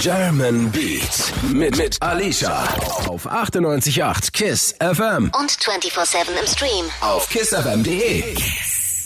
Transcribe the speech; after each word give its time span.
German 0.00 0.70
Beat 0.70 1.32
mit, 1.52 1.76
mit 1.76 2.00
Alicia 2.00 2.62
auf 3.08 3.26
98.8 3.26 4.32
KISS 4.32 4.74
FM 4.78 5.30
Und 5.38 5.50
24-7 5.50 6.40
im 6.40 6.46
Stream. 6.46 6.84
auf 7.00 7.28
kissfm.de. 7.28 8.22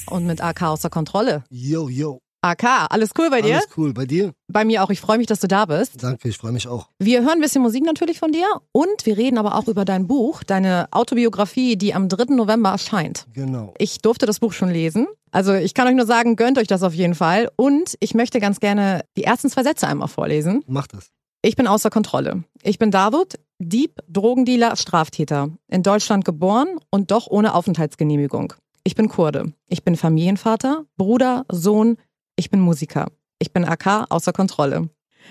Und 0.06 0.26
mit 0.26 0.42
AK 0.42 0.62
außer 0.62 0.90
Kontrolle. 0.90 1.44
Yo, 1.50 1.88
yo. 1.88 2.20
AK, 2.42 2.90
alles 2.90 3.10
cool 3.18 3.30
bei 3.30 3.40
dir? 3.40 3.54
Alles 3.54 3.68
cool. 3.76 3.94
Bei 3.94 4.04
dir? 4.04 4.32
Bei 4.48 4.64
mir 4.64 4.82
auch. 4.82 4.90
Ich 4.90 5.00
freue 5.00 5.16
mich, 5.16 5.28
dass 5.28 5.38
du 5.38 5.46
da 5.46 5.64
bist. 5.66 6.02
Danke, 6.02 6.28
ich 6.28 6.36
freue 6.36 6.50
mich 6.50 6.66
auch. 6.66 6.88
Wir 6.98 7.20
hören 7.20 7.34
ein 7.34 7.40
bisschen 7.40 7.62
Musik 7.62 7.84
natürlich 7.84 8.18
von 8.18 8.32
dir 8.32 8.46
und 8.72 9.06
wir 9.06 9.16
reden 9.16 9.38
aber 9.38 9.54
auch 9.54 9.68
über 9.68 9.84
dein 9.84 10.08
Buch, 10.08 10.42
deine 10.42 10.88
Autobiografie, 10.90 11.76
die 11.76 11.94
am 11.94 12.08
3. 12.08 12.34
November 12.34 12.70
erscheint. 12.70 13.26
Genau. 13.32 13.74
Ich 13.78 13.98
durfte 13.98 14.26
das 14.26 14.40
Buch 14.40 14.52
schon 14.52 14.70
lesen. 14.70 15.06
Also 15.30 15.54
ich 15.54 15.72
kann 15.72 15.86
euch 15.86 15.94
nur 15.94 16.04
sagen, 16.04 16.34
gönnt 16.34 16.58
euch 16.58 16.66
das 16.66 16.82
auf 16.82 16.94
jeden 16.94 17.14
Fall. 17.14 17.48
Und 17.54 17.96
ich 18.00 18.14
möchte 18.14 18.40
ganz 18.40 18.58
gerne 18.58 19.04
die 19.16 19.24
ersten 19.24 19.48
zwei 19.48 19.62
Sätze 19.62 19.86
einmal 19.86 20.08
vorlesen. 20.08 20.64
Mach 20.66 20.88
das. 20.88 21.10
Ich 21.42 21.54
bin 21.56 21.66
außer 21.68 21.90
Kontrolle. 21.90 22.44
Ich 22.62 22.78
bin 22.78 22.90
David, 22.90 23.38
Dieb, 23.58 24.00
Drogendealer, 24.08 24.76
Straftäter. 24.76 25.50
In 25.68 25.82
Deutschland 25.82 26.24
geboren 26.24 26.78
und 26.90 27.12
doch 27.12 27.28
ohne 27.28 27.54
Aufenthaltsgenehmigung. 27.54 28.52
Ich 28.84 28.96
bin 28.96 29.08
Kurde. 29.08 29.52
Ich 29.68 29.84
bin 29.84 29.96
Familienvater, 29.96 30.84
Bruder, 30.96 31.44
Sohn. 31.48 31.98
Ich 32.42 32.50
bin 32.50 32.58
Musiker. 32.58 33.06
Ich 33.38 33.52
bin 33.52 33.64
AK 33.64 34.06
außer 34.10 34.32
Kontrolle. 34.32 34.90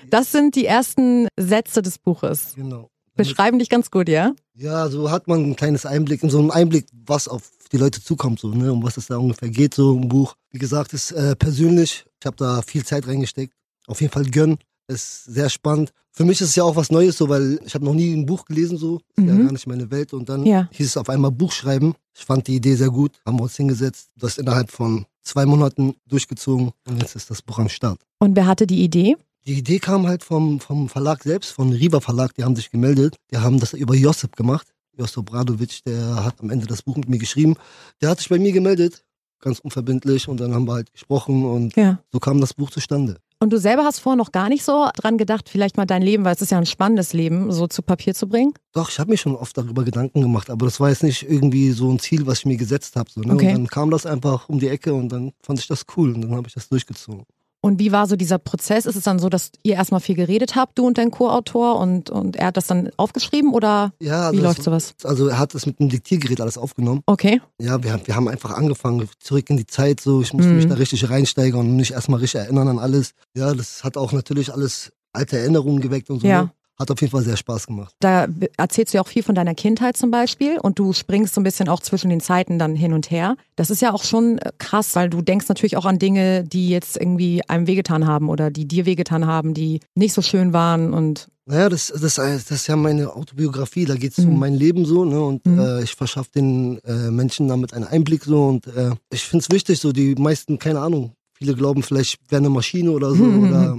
Das 0.10 0.32
sind 0.32 0.56
die 0.56 0.66
ersten 0.66 1.28
Sätze 1.38 1.82
des 1.82 2.00
Buches. 2.00 2.54
Genau. 2.56 2.90
Beschreiben 3.16 3.60
dich 3.60 3.68
ganz 3.68 3.92
gut, 3.92 4.08
ja? 4.08 4.34
Ja, 4.54 4.88
so 4.88 5.12
hat 5.12 5.28
man 5.28 5.44
ein 5.44 5.56
kleines 5.58 5.86
Einblick, 5.86 6.22
so 6.24 6.40
einen 6.40 6.52
Einblick, 6.52 6.86
was 6.94 7.28
auf 7.28 7.52
die 7.74 7.76
Leute 7.76 8.02
zukommt, 8.02 8.40
so, 8.40 8.48
ne, 8.48 8.72
um 8.72 8.82
was 8.82 8.96
es 8.96 9.08
da 9.08 9.18
ungefähr 9.18 9.50
geht, 9.50 9.74
so 9.74 9.94
im 9.94 10.08
Buch. 10.08 10.36
Wie 10.52 10.58
gesagt, 10.58 10.94
ist 10.94 11.12
äh, 11.12 11.36
persönlich. 11.36 12.06
Ich 12.22 12.26
habe 12.26 12.38
da 12.38 12.62
viel 12.62 12.86
Zeit 12.86 13.06
reingesteckt. 13.06 13.54
Auf 13.88 14.00
jeden 14.00 14.14
Fall 14.14 14.24
gönn. 14.24 14.58
Ist 14.88 15.26
sehr 15.26 15.50
spannend. 15.50 15.92
Für 16.12 16.26
mich 16.26 16.42
ist 16.42 16.50
es 16.50 16.56
ja 16.56 16.64
auch 16.64 16.76
was 16.76 16.92
Neues, 16.92 17.18
so, 17.18 17.30
weil 17.30 17.60
ich 17.66 17.74
habe 17.74 17.86
noch 17.86 17.94
nie 17.94 18.14
ein 18.14 18.26
Buch 18.26 18.44
gelesen, 18.46 18.78
so. 18.78 18.98
Ist 19.16 19.26
ja 19.26 19.34
Mhm. 19.34 19.44
gar 19.46 19.52
nicht 19.54 19.68
meine 19.68 19.90
Welt. 19.92 20.12
Und 20.14 20.28
dann 20.28 20.46
Ja. 20.46 20.68
hieß 20.74 20.86
es 20.88 20.98
auf 20.98 21.08
einmal 21.10 21.32
Buch 21.32 21.52
schreiben. 21.54 21.94
Ich 22.14 22.26
fand 22.26 22.48
die 22.48 22.56
Idee 22.56 22.76
sehr 22.76 22.90
gut. 22.90 23.22
Haben 23.26 23.38
wir 23.40 23.44
uns 23.44 23.56
hingesetzt. 23.56 24.10
Das 24.18 24.38
innerhalb 24.38 24.70
von 24.72 25.06
zwei 25.24 25.46
Monaten 25.46 25.96
durchgezogen. 26.08 26.72
Und 26.88 27.02
jetzt 27.02 27.16
ist 27.16 27.30
das 27.30 27.42
Buch 27.42 27.60
am 27.60 27.70
Start. 27.70 28.00
Und 28.20 28.36
wer 28.36 28.46
hatte 28.48 28.68
die 28.68 28.84
Idee? 28.84 29.16
Die 29.48 29.54
Idee 29.58 29.80
kam 29.80 30.06
halt 30.08 30.24
vom, 30.24 30.60
vom 30.60 30.90
Verlag 30.90 31.24
selbst, 31.24 31.52
von 31.52 31.72
Riva 31.72 32.00
Verlag, 32.02 32.34
die 32.36 32.44
haben 32.44 32.56
sich 32.56 32.70
gemeldet. 32.70 33.16
Die 33.32 33.38
haben 33.38 33.60
das 33.60 33.74
über 33.74 33.96
Josip 33.96 34.36
gemacht. 34.36 34.68
Josip 34.98 35.26
Bradovic, 35.26 35.80
der 35.86 36.26
hat 36.26 36.42
am 36.42 36.50
Ende 36.50 36.68
das 36.68 36.82
Buch 36.82 36.98
mit 36.98 37.08
mir 37.10 37.18
geschrieben. 37.18 37.56
Der 38.02 38.10
hat 38.10 38.20
sich 38.20 38.30
bei 38.30 38.38
mir 38.38 38.52
gemeldet, 38.52 39.04
ganz 39.40 39.60
unverbindlich, 39.60 40.28
und 40.28 40.40
dann 40.40 40.54
haben 40.54 40.68
wir 40.68 40.74
halt 40.74 40.92
gesprochen 40.92 41.44
und 41.46 41.76
Ja. 41.76 42.00
so 42.12 42.20
kam 42.20 42.40
das 42.42 42.54
Buch 42.54 42.70
zustande. 42.70 43.18
Und 43.42 43.52
du 43.52 43.58
selber 43.58 43.86
hast 43.86 43.98
vorher 43.98 44.18
noch 44.18 44.32
gar 44.32 44.50
nicht 44.50 44.64
so 44.64 44.88
dran 44.96 45.18
gedacht, 45.18 45.50
vielleicht 45.50 45.76
mal 45.76 45.88
dein 45.88 46.04
Leben, 46.04 46.24
weil 46.24 46.36
es 46.36 46.44
ist 46.44 46.52
ja 46.52 46.60
ein 46.60 46.68
spannendes 46.68 47.12
Leben, 47.12 47.52
so 47.52 47.66
zu 47.66 47.82
Papier 47.82 48.14
zu 48.14 48.30
bringen? 48.30 48.54
Doch, 48.72 48.92
ich 48.92 49.00
habe 49.00 49.10
mir 49.10 49.18
schon 49.18 49.36
oft 49.36 49.58
darüber 49.58 49.84
Gedanken 49.84 50.22
gemacht, 50.22 50.52
aber 50.52 50.68
das 50.68 50.80
war 50.80 50.90
jetzt 50.90 51.02
nicht 51.02 51.24
irgendwie 51.24 51.72
so 51.72 51.90
ein 51.90 51.98
Ziel, 51.98 52.28
was 52.28 52.40
ich 52.40 52.46
mir 52.46 52.58
gesetzt 52.58 52.96
habe. 52.96 53.10
So, 53.10 53.22
ne? 53.22 53.34
Okay. 53.34 53.48
Und 53.48 53.54
dann 53.54 53.68
kam 53.68 53.90
das 53.90 54.06
einfach 54.06 54.48
um 54.48 54.60
die 54.60 54.68
Ecke 54.68 54.94
und 54.94 55.10
dann 55.10 55.32
fand 55.42 55.58
ich 55.58 55.66
das 55.66 55.88
cool 55.98 56.14
und 56.14 56.22
dann 56.22 56.36
habe 56.36 56.48
ich 56.50 56.54
das 56.54 56.70
durchgezogen. 56.70 57.26
Und 57.64 57.80
wie 57.80 57.92
war 57.92 58.08
so 58.08 58.16
dieser 58.16 58.40
Prozess? 58.40 58.88
Ist 58.88 58.96
es 58.96 59.04
dann 59.04 59.20
so, 59.20 59.30
dass 59.30 59.52
ihr 59.62 59.76
erstmal 59.76 60.00
viel 60.02 60.16
geredet 60.16 60.56
habt, 60.56 60.80
du 60.80 60.88
und 60.88 60.98
dein 60.98 61.12
Co-Autor, 61.12 61.80
und, 61.80 62.10
und 62.10 62.36
er 62.36 62.48
hat 62.48 62.58
das 62.58 62.66
dann 62.66 62.90
aufgeschrieben 62.98 63.54
oder 63.54 63.94
Ja, 64.00 64.28
also 64.28 64.34
wie 64.40 64.42
das- 64.42 64.58
läuft 64.58 64.64
sowas? 64.64 64.96
Also 65.04 65.28
er 65.28 65.38
hat 65.38 65.54
das 65.54 65.68
mit 65.68 65.80
einem 65.80 65.90
Diktiergerät 65.90 66.42
alles 66.42 66.58
aufgenommen. 66.58 67.02
Okay. 67.06 67.40
Ja, 67.62 67.84
wir, 67.84 67.94
haben- 67.94 68.02
wir 68.08 68.16
haben 68.16 68.28
einfach 68.28 68.52
angefangen, 68.58 69.08
zurück 69.20 69.50
in 69.52 69.58
die 69.58 69.68
Zeit, 69.68 70.02
so, 70.02 70.22
ich 70.24 70.34
musste 70.34 70.50
Mhm. 70.50 70.56
mich 70.58 70.68
da 70.68 70.74
richtig 70.76 71.08
reinsteigern 71.10 71.60
und 71.60 71.76
mich 71.76 71.92
erstmal 71.94 72.20
richtig 72.20 72.42
erinnern 72.42 72.68
an 72.68 72.80
alles. 72.80 73.12
Ja, 73.36 73.54
das 73.54 73.84
hat 73.84 73.96
auch 73.96 74.12
natürlich 74.12 74.52
alles 74.52 74.92
alte 75.14 75.38
Erinnerungen 75.38 75.82
geweckt 75.82 76.10
und 76.10 76.22
so. 76.22 76.28
Ja. 76.28 76.44
Ne? 76.44 76.52
Hat 76.82 76.90
auf 76.92 77.00
jeden 77.00 77.12
Fall 77.12 77.22
sehr 77.24 77.38
Spaß 77.38 77.68
gemacht. 77.68 77.94
Da 78.00 78.28
erzählst 78.58 78.92
du 78.94 78.98
ja 78.98 79.04
auch 79.04 79.08
viel 79.08 79.22
von 79.22 79.36
deiner 79.36 79.54
Kindheit 79.54 79.96
zum 79.98 80.10
Beispiel 80.10 80.58
und 80.60 80.80
du 80.80 80.94
springst 80.94 81.36
so 81.36 81.40
ein 81.42 81.44
bisschen 81.44 81.70
auch 81.70 81.80
zwischen 81.80 82.10
den 82.10 82.22
Zeiten 82.22 82.58
dann 82.58 82.76
hin 82.76 82.94
und 82.94 83.12
her. 83.12 83.36
Das 83.56 83.70
ist 83.70 83.82
ja 83.84 83.94
auch 83.94 84.04
schon 84.04 84.40
äh, 84.40 84.52
krass, 84.58 84.96
weil 84.96 85.10
du 85.10 85.22
denkst 85.22 85.48
natürlich 85.48 85.78
auch 85.78 85.86
an 85.86 86.00
Dinge, 86.00 86.44
die 86.44 86.70
jetzt 86.70 86.98
irgendwie 86.98 87.44
einem 87.48 87.68
wehgetan 87.68 88.08
haben 88.08 88.30
oder 88.30 88.50
die 88.50 88.68
dir 88.68 88.88
wehgetan 88.88 89.28
haben, 89.28 89.54
die 89.54 89.80
nicht 89.96 90.14
so 90.14 90.22
schön 90.24 90.54
waren 90.54 90.94
und 90.94 91.28
Naja, 91.46 91.70
das, 91.70 91.88
das, 91.96 92.16
das 92.16 92.50
ist 92.52 92.68
ja 92.68 92.76
meine 92.76 93.14
Autobiografie, 93.16 93.86
da 93.86 93.96
geht's 93.96 94.18
Mhm. 94.20 94.30
um 94.30 94.40
mein 94.40 94.54
Leben 94.56 94.86
so, 94.86 95.06
ne? 95.06 95.20
Und 95.22 95.46
Mhm. 95.46 95.60
äh, 95.60 95.84
ich 95.84 95.94
verschaffe 95.96 96.32
den 96.34 96.80
äh, 96.80 97.12
Menschen 97.12 97.48
damit 97.48 97.74
einen 97.76 97.86
Einblick 97.86 98.24
so 98.24 98.46
und 98.46 98.66
äh, 98.68 98.92
ich 99.12 99.24
find's 99.24 99.52
wichtig, 99.52 99.80
so 99.80 99.92
die 99.92 100.16
meisten, 100.16 100.58
keine 100.58 100.80
Ahnung, 100.80 101.12
viele 101.34 101.54
glauben 101.56 101.84
vielleicht, 101.84 102.18
ich 102.24 102.32
wäre 102.32 102.40
eine 102.42 102.50
Maschine 102.50 102.90
oder 102.92 103.14
so 103.14 103.24
Mhm. 103.26 103.44
oder 103.44 103.78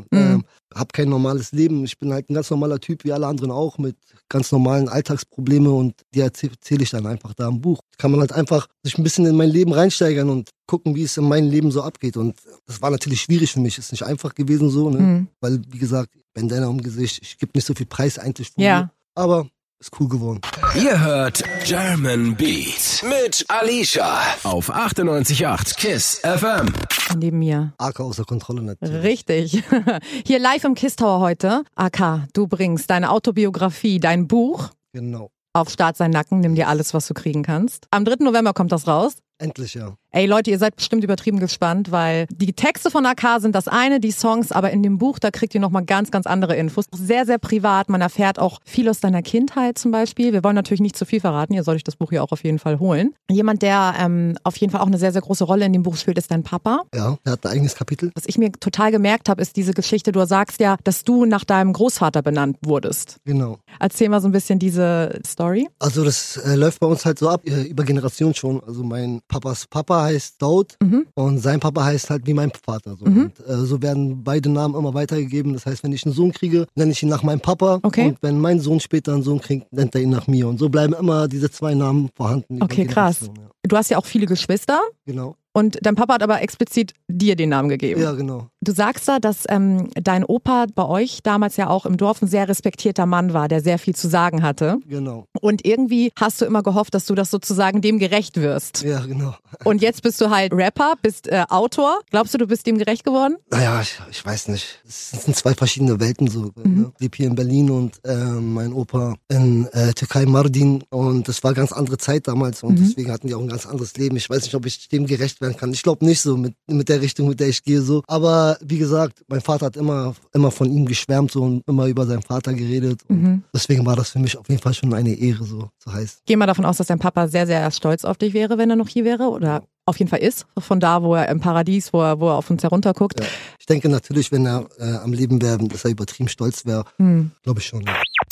Mhm. 0.73 0.77
äh, 0.77 0.79
hab 0.81 0.93
kein 0.93 1.09
normales 1.09 1.53
Leben. 1.53 1.85
Ich 1.85 1.99
bin 1.99 2.13
halt 2.13 2.29
ein 2.31 2.35
ganz 2.35 2.51
normaler 2.51 2.79
Typ, 2.81 3.05
wie 3.05 3.13
alle 3.13 3.27
anderen 3.27 3.51
auch, 3.51 3.79
mit 3.79 3.97
ganz 4.29 4.51
normalen 4.53 4.89
Alltagsprobleme 4.89 5.71
und 5.71 5.95
die 6.15 6.21
erzähle 6.21 6.53
erzähl 6.55 6.83
ich 6.83 6.91
dann 6.91 7.07
einfach 7.07 7.35
da 7.35 7.49
im 7.49 7.61
Buch. 7.61 7.81
Kann 7.99 8.11
man 8.11 8.21
halt 8.21 8.33
einfach 8.33 8.67
sich 8.83 8.97
ein 8.99 9.03
bisschen 9.05 9.27
in 9.27 9.37
mein 9.37 9.51
Leben 9.51 9.73
reinsteigern 9.73 10.29
und 10.31 10.51
gucken, 10.67 10.95
wie 10.95 11.03
es 11.03 11.17
in 11.17 11.25
meinem 11.25 11.51
Leben 11.51 11.71
so 11.71 11.83
abgeht. 11.83 12.17
Und 12.17 12.37
das 12.67 12.81
war 12.81 12.91
natürlich 12.91 13.21
schwierig 13.23 13.53
für 13.53 13.61
mich, 13.61 13.79
ist 13.79 13.93
nicht 13.93 14.05
einfach 14.05 14.35
gewesen 14.35 14.71
so, 14.71 14.91
ne? 14.91 14.99
Mhm. 15.01 15.29
Weil, 15.41 15.61
wie 15.69 15.79
gesagt, 15.79 16.11
Bandana 16.35 16.69
im 16.71 16.83
Gesicht, 16.83 17.21
ich 17.23 17.39
gebe 17.39 17.53
nicht 17.55 17.67
so 17.67 17.75
viel 17.75 17.87
Preis 17.87 18.19
eigentlich 18.19 18.51
von 18.51 18.65
Ja. 18.65 18.81
mir. 18.81 18.91
Aber 19.15 19.49
ist 19.83 20.01
cool 20.01 20.09
geworden. 20.09 20.41
Ihr 20.77 21.01
hört 21.01 21.43
German 21.65 22.37
Beat 22.37 23.03
mit 23.03 23.45
Alicia 23.49 24.17
auf 24.45 24.73
98.8 24.73 25.77
KISS 25.77 26.21
FM. 26.21 26.73
neben 27.19 27.41
mir. 27.41 27.73
AK 27.79 27.99
außer 28.01 28.25
Kontrolle 28.25 28.63
natürlich. 28.63 29.03
Richtig. 29.03 29.65
Hier 30.27 30.39
live 30.39 30.63
im 30.65 30.75
Kiss 30.77 30.95
Tower 30.95 31.19
heute. 31.19 31.65
AK, 31.75 32.29
du 32.33 32.47
bringst 32.47 32.91
deine 32.91 33.11
Autobiografie, 33.11 33.99
dein 33.99 34.29
Buch 34.29 34.71
Genau. 34.93 35.31
auf 35.53 35.69
Start 35.69 35.97
sein 35.97 36.13
Nacken, 36.13 36.39
nimm 36.39 36.55
dir 36.55 36.69
alles, 36.69 36.95
was 36.95 37.09
du 37.09 37.15
kriegen 37.15 37.43
kannst. 37.43 37.89
Am 37.91 38.05
3. 38.05 38.17
November 38.25 38.53
kommt 38.53 38.71
das 38.71 38.87
raus. 38.87 39.15
Endlich, 39.39 39.75
ja. 39.75 39.97
Ey 40.15 40.27
Leute, 40.27 40.51
ihr 40.51 40.59
seid 40.59 40.77
bestimmt 40.77 41.05
übertrieben 41.05 41.41
gespannt, 41.41 41.91
weil 41.91 42.27
die 42.31 42.53
Texte 42.53 42.91
von 42.91 43.07
AK 43.07 43.41
sind 43.41 43.55
das 43.55 43.67
eine, 43.67 43.99
die 43.99 44.11
Songs, 44.11 44.53
aber 44.53 44.71
in 44.71 44.83
dem 44.83 44.99
Buch, 44.99 45.19
da 45.19 45.31
kriegt 45.31 45.55
ihr 45.55 45.61
nochmal 45.61 45.87
ganz, 45.87 46.11
ganz 46.11 46.27
andere 46.27 46.55
Infos. 46.55 46.85
Sehr, 46.95 47.25
sehr 47.25 47.39
privat. 47.39 47.89
Man 47.89 48.03
erfährt 48.03 48.39
auch 48.39 48.59
viel 48.63 48.91
aus 48.91 49.01
deiner 49.01 49.23
Kindheit 49.23 49.79
zum 49.79 49.91
Beispiel. 49.91 50.35
Wir 50.35 50.45
wollen 50.45 50.55
natürlich 50.55 50.83
nicht 50.83 50.99
zu 50.99 51.07
viel 51.07 51.21
verraten. 51.21 51.55
Ihr 51.55 51.65
sollt 51.65 51.77
euch 51.77 51.85
das 51.85 51.97
Buch 51.97 52.13
ja 52.13 52.21
auch 52.21 52.31
auf 52.31 52.45
jeden 52.45 52.59
Fall 52.59 52.79
holen. 52.79 53.15
Jemand, 53.31 53.63
der 53.63 53.95
ähm, 53.99 54.37
auf 54.45 54.55
jeden 54.59 54.71
Fall 54.71 54.83
auch 54.83 54.87
eine 54.87 54.99
sehr, 54.99 55.13
sehr 55.13 55.23
große 55.23 55.45
Rolle 55.45 55.65
in 55.65 55.73
dem 55.73 55.83
Buch 55.83 55.97
spielt, 55.97 56.19
ist 56.19 56.31
dein 56.31 56.43
Papa. 56.43 56.83
Ja, 56.95 57.17
er 57.25 57.33
hat 57.33 57.47
ein 57.47 57.53
eigenes 57.53 57.75
Kapitel. 57.75 58.11
Was 58.15 58.25
ich 58.27 58.37
mir 58.37 58.53
total 58.53 58.93
gemerkt 58.93 59.31
habe, 59.31 59.41
ist 59.41 59.57
diese 59.57 59.73
Geschichte. 59.73 60.13
Du 60.13 60.23
sagst 60.27 60.61
ja, 60.61 60.77
dass 60.85 61.05
du 61.05 61.25
nach 61.25 61.45
deinem 61.45 61.73
Großvater 61.73 62.21
benannt 62.21 62.59
wurdest. 62.67 63.17
Genau. 63.25 63.61
Erzähl 63.81 64.11
mal 64.11 64.21
so 64.21 64.29
ein 64.29 64.33
bisschen 64.33 64.59
diese 64.59 65.19
Story. 65.27 65.69
Also 65.79 66.05
das 66.05 66.37
äh, 66.37 66.55
läuft 66.55 66.81
bei 66.81 66.87
uns 66.87 67.07
halt 67.07 67.19
so 67.19 67.31
ab, 67.31 67.41
äh, 67.47 67.63
über 67.63 67.85
Generationen 67.85 68.35
schon. 68.35 68.63
Also 68.63 68.83
mein 68.83 69.23
Papas 69.27 69.67
Papa 69.67 70.02
heißt 70.05 70.41
Daud 70.41 70.77
Mhm. 70.83 71.07
und 71.15 71.39
sein 71.39 71.61
Papa 71.61 71.85
heißt 71.85 72.11
halt 72.11 72.27
wie 72.27 72.35
mein 72.35 72.51
Vater. 72.65 72.97
So. 72.97 73.07
Mhm. 73.07 73.23
Und, 73.37 73.47
äh, 73.49 73.57
so 73.65 73.81
werden 73.83 74.23
beide 74.25 74.49
Namen 74.51 74.75
immer 74.75 74.95
weitergegeben. 74.95 75.53
Das 75.53 75.67
heißt, 75.67 75.83
wenn 75.85 75.93
ich 75.93 76.05
einen 76.05 76.15
Sohn 76.15 76.33
kriege, 76.33 76.67
nenne 76.75 76.93
ich 76.93 77.03
ihn 77.03 77.09
nach 77.09 77.23
meinem 77.23 77.41
Papa. 77.41 77.81
Okay. 77.83 78.09
Und 78.09 78.19
wenn 78.23 78.39
mein 78.41 78.61
Sohn 78.61 78.81
später 78.81 79.15
einen 79.15 79.23
Sohn 79.23 79.41
kriegt, 79.41 79.73
nennt 79.73 79.95
er 79.95 80.01
ihn 80.03 80.11
nach 80.11 80.27
mir. 80.27 80.49
Und 80.49 80.59
so 80.59 80.69
bleiben 80.69 80.95
immer 80.95 81.29
diese 81.29 81.51
zwei 81.51 81.75
Namen 81.75 82.11
vorhanden. 82.15 82.63
Okay, 82.63 82.87
krass. 82.87 83.23
Ja. 83.23 83.29
Du 83.69 83.77
hast 83.77 83.91
ja 83.91 83.99
auch 83.99 84.07
viele 84.07 84.27
Geschwister 84.27 84.81
Genau. 85.07 85.37
und 85.53 85.79
dein 85.83 85.95
Papa 85.95 86.15
hat 86.15 86.23
aber 86.23 86.43
explizit 86.43 86.93
dir 87.09 87.37
den 87.37 87.49
Namen 87.51 87.69
gegeben. 87.69 88.01
Ja, 88.01 88.13
genau. 88.13 88.49
Du 88.65 88.73
sagst 88.73 89.09
da, 89.09 89.19
dass 89.19 89.39
ähm, 89.49 89.91
dein 89.95 90.25
Opa 90.25 90.67
bei 90.73 90.85
euch 90.87 91.19
damals 91.25 91.57
ja 91.57 91.69
auch 91.69 91.85
im 91.85 91.97
Dorf 91.97 92.23
ein 92.23 92.29
sehr 92.29 92.49
respektierter 92.49 93.07
Mann 93.07 93.33
war, 93.35 93.49
der 93.49 93.61
sehr 93.61 93.77
viel 93.77 93.95
zu 93.97 94.09
sagen 94.09 94.43
hatte. 94.45 94.79
Genau. 94.89 95.27
Und 95.41 95.67
irgendwie 95.67 96.13
hast 96.17 96.41
du 96.41 96.45
immer 96.45 96.63
gehofft, 96.63 96.95
dass 96.95 97.05
du 97.07 97.17
das 97.17 97.31
sozusagen 97.33 97.81
dem 97.81 97.99
gerecht 97.99 98.37
wirst. 98.41 98.83
Ja, 98.85 99.01
genau. 99.01 99.35
Und 99.65 99.83
jetzt 99.83 100.03
bist 100.03 100.21
du 100.21 100.31
halt 100.31 100.53
Rapper, 100.55 100.95
bist 101.03 101.27
äh, 101.27 101.45
Autor. 101.49 102.01
Glaubst 102.11 102.35
du, 102.35 102.39
du 102.39 102.47
bist 102.47 102.65
dem 102.67 102.79
gerecht 102.79 103.05
geworden? 103.05 103.37
Naja, 103.51 103.81
ich, 103.81 103.99
ich 104.13 104.25
weiß 104.25 104.47
nicht. 104.49 104.81
Es 104.87 105.11
sind 105.11 105.35
zwei 105.35 105.55
verschiedene 105.55 105.99
Welten 105.99 106.29
so. 106.29 106.53
Mhm. 106.63 106.75
Ne? 106.83 106.93
Ich 106.95 107.01
lebe 107.01 107.17
hier 107.17 107.27
in 107.27 107.35
Berlin 107.35 107.69
und 107.71 108.01
äh, 108.05 108.15
mein 108.15 108.73
Opa 108.73 109.15
in 109.29 109.67
äh, 109.73 109.93
Türkei, 109.93 110.25
Mardin. 110.25 110.85
Und 110.91 111.27
das 111.27 111.43
war 111.43 111.51
eine 111.51 111.57
ganz 111.57 111.73
andere 111.73 111.99
Zeit 111.99 112.29
damals 112.29 112.63
und 112.63 112.79
Mhm. 112.79 112.85
deswegen 112.87 113.11
hatten 113.11 113.27
die 113.27 113.35
auch 113.35 113.41
ein 113.41 113.49
ganz 113.49 113.67
anderes 113.67 113.97
Leben. 113.97 114.17
Ich 114.17 114.31
weiß 114.31 114.45
nicht, 114.45 114.55
ob 114.55 114.67
ich 114.67 114.89
dem 114.89 115.07
gerecht 115.07 115.41
werden 115.41 115.57
kann. 115.57 115.73
Ich 115.73 115.83
glaube 115.83 116.05
nicht 116.05 116.21
so 116.21 116.37
mit, 116.37 116.55
mit 116.69 116.89
der 116.89 117.01
Richtung, 117.01 117.29
mit 117.29 117.41
der 117.41 117.49
ich 117.49 117.65
gehe 117.65 117.83
so. 117.83 118.03
Aber 118.07 118.52
wie 118.61 118.79
gesagt, 118.79 119.25
mein 119.29 119.41
Vater 119.41 119.67
hat 119.67 119.77
immer, 119.77 120.15
immer 120.33 120.51
von 120.51 120.71
ihm 120.71 120.87
geschwärmt 120.87 121.31
so 121.31 121.43
und 121.43 121.63
immer 121.67 121.87
über 121.87 122.07
seinen 122.07 122.23
Vater 122.23 122.53
geredet. 122.55 123.01
Und 123.09 123.23
Mhm. 123.23 123.43
deswegen 123.55 123.85
war 123.87 123.97
das 123.97 124.11
für 124.11 124.19
mich 124.19 124.37
auf 124.37 124.49
jeden 124.49 124.61
Fall 124.61 124.75
schon 124.75 124.93
eine 124.95 125.13
Ehre, 125.15 125.45
so 125.45 125.69
zu 125.79 125.93
heißen. 125.93 126.21
Geh 126.27 126.37
mal 126.37 126.47
davon 126.47 126.65
aus, 126.65 126.77
dass 126.79 126.87
dein 126.89 126.99
Papa 126.99 127.29
sehr, 127.29 127.47
sehr 127.47 127.71
stolz 127.71 128.05
auf 128.05 128.17
dich 128.19 128.35
wäre, 128.35 128.59
wenn 128.59 128.71
er 128.71 128.77
noch 128.77 128.89
hier 128.89 129.05
wäre. 129.05 129.31
Oder 129.31 129.63
auf 129.87 129.99
jeden 129.99 130.09
Fall 130.11 130.21
ist. 130.21 130.47
Von 130.59 130.81
da, 130.81 131.03
wo 131.03 131.15
er 131.15 131.29
im 131.29 131.41
Paradies, 131.41 131.93
wo 131.93 132.01
er, 132.03 132.21
wo 132.21 132.29
er 132.29 132.35
auf 132.37 132.51
uns 132.51 132.63
herunterguckt. 132.63 133.19
Ja. 133.21 133.27
Ich 133.59 133.67
denke 133.67 133.89
natürlich, 133.89 134.31
wenn 134.33 134.47
er 134.47 134.67
äh, 134.79 134.97
am 134.97 135.13
Leben 135.13 135.41
wäre, 135.43 135.59
dass 135.69 135.85
er 135.85 135.91
übertrieben 135.91 136.29
stolz 136.29 136.65
wäre, 136.67 136.85
Hm. 136.99 137.31
glaube 137.43 137.61
ich 137.61 137.67
schon. 137.67 137.85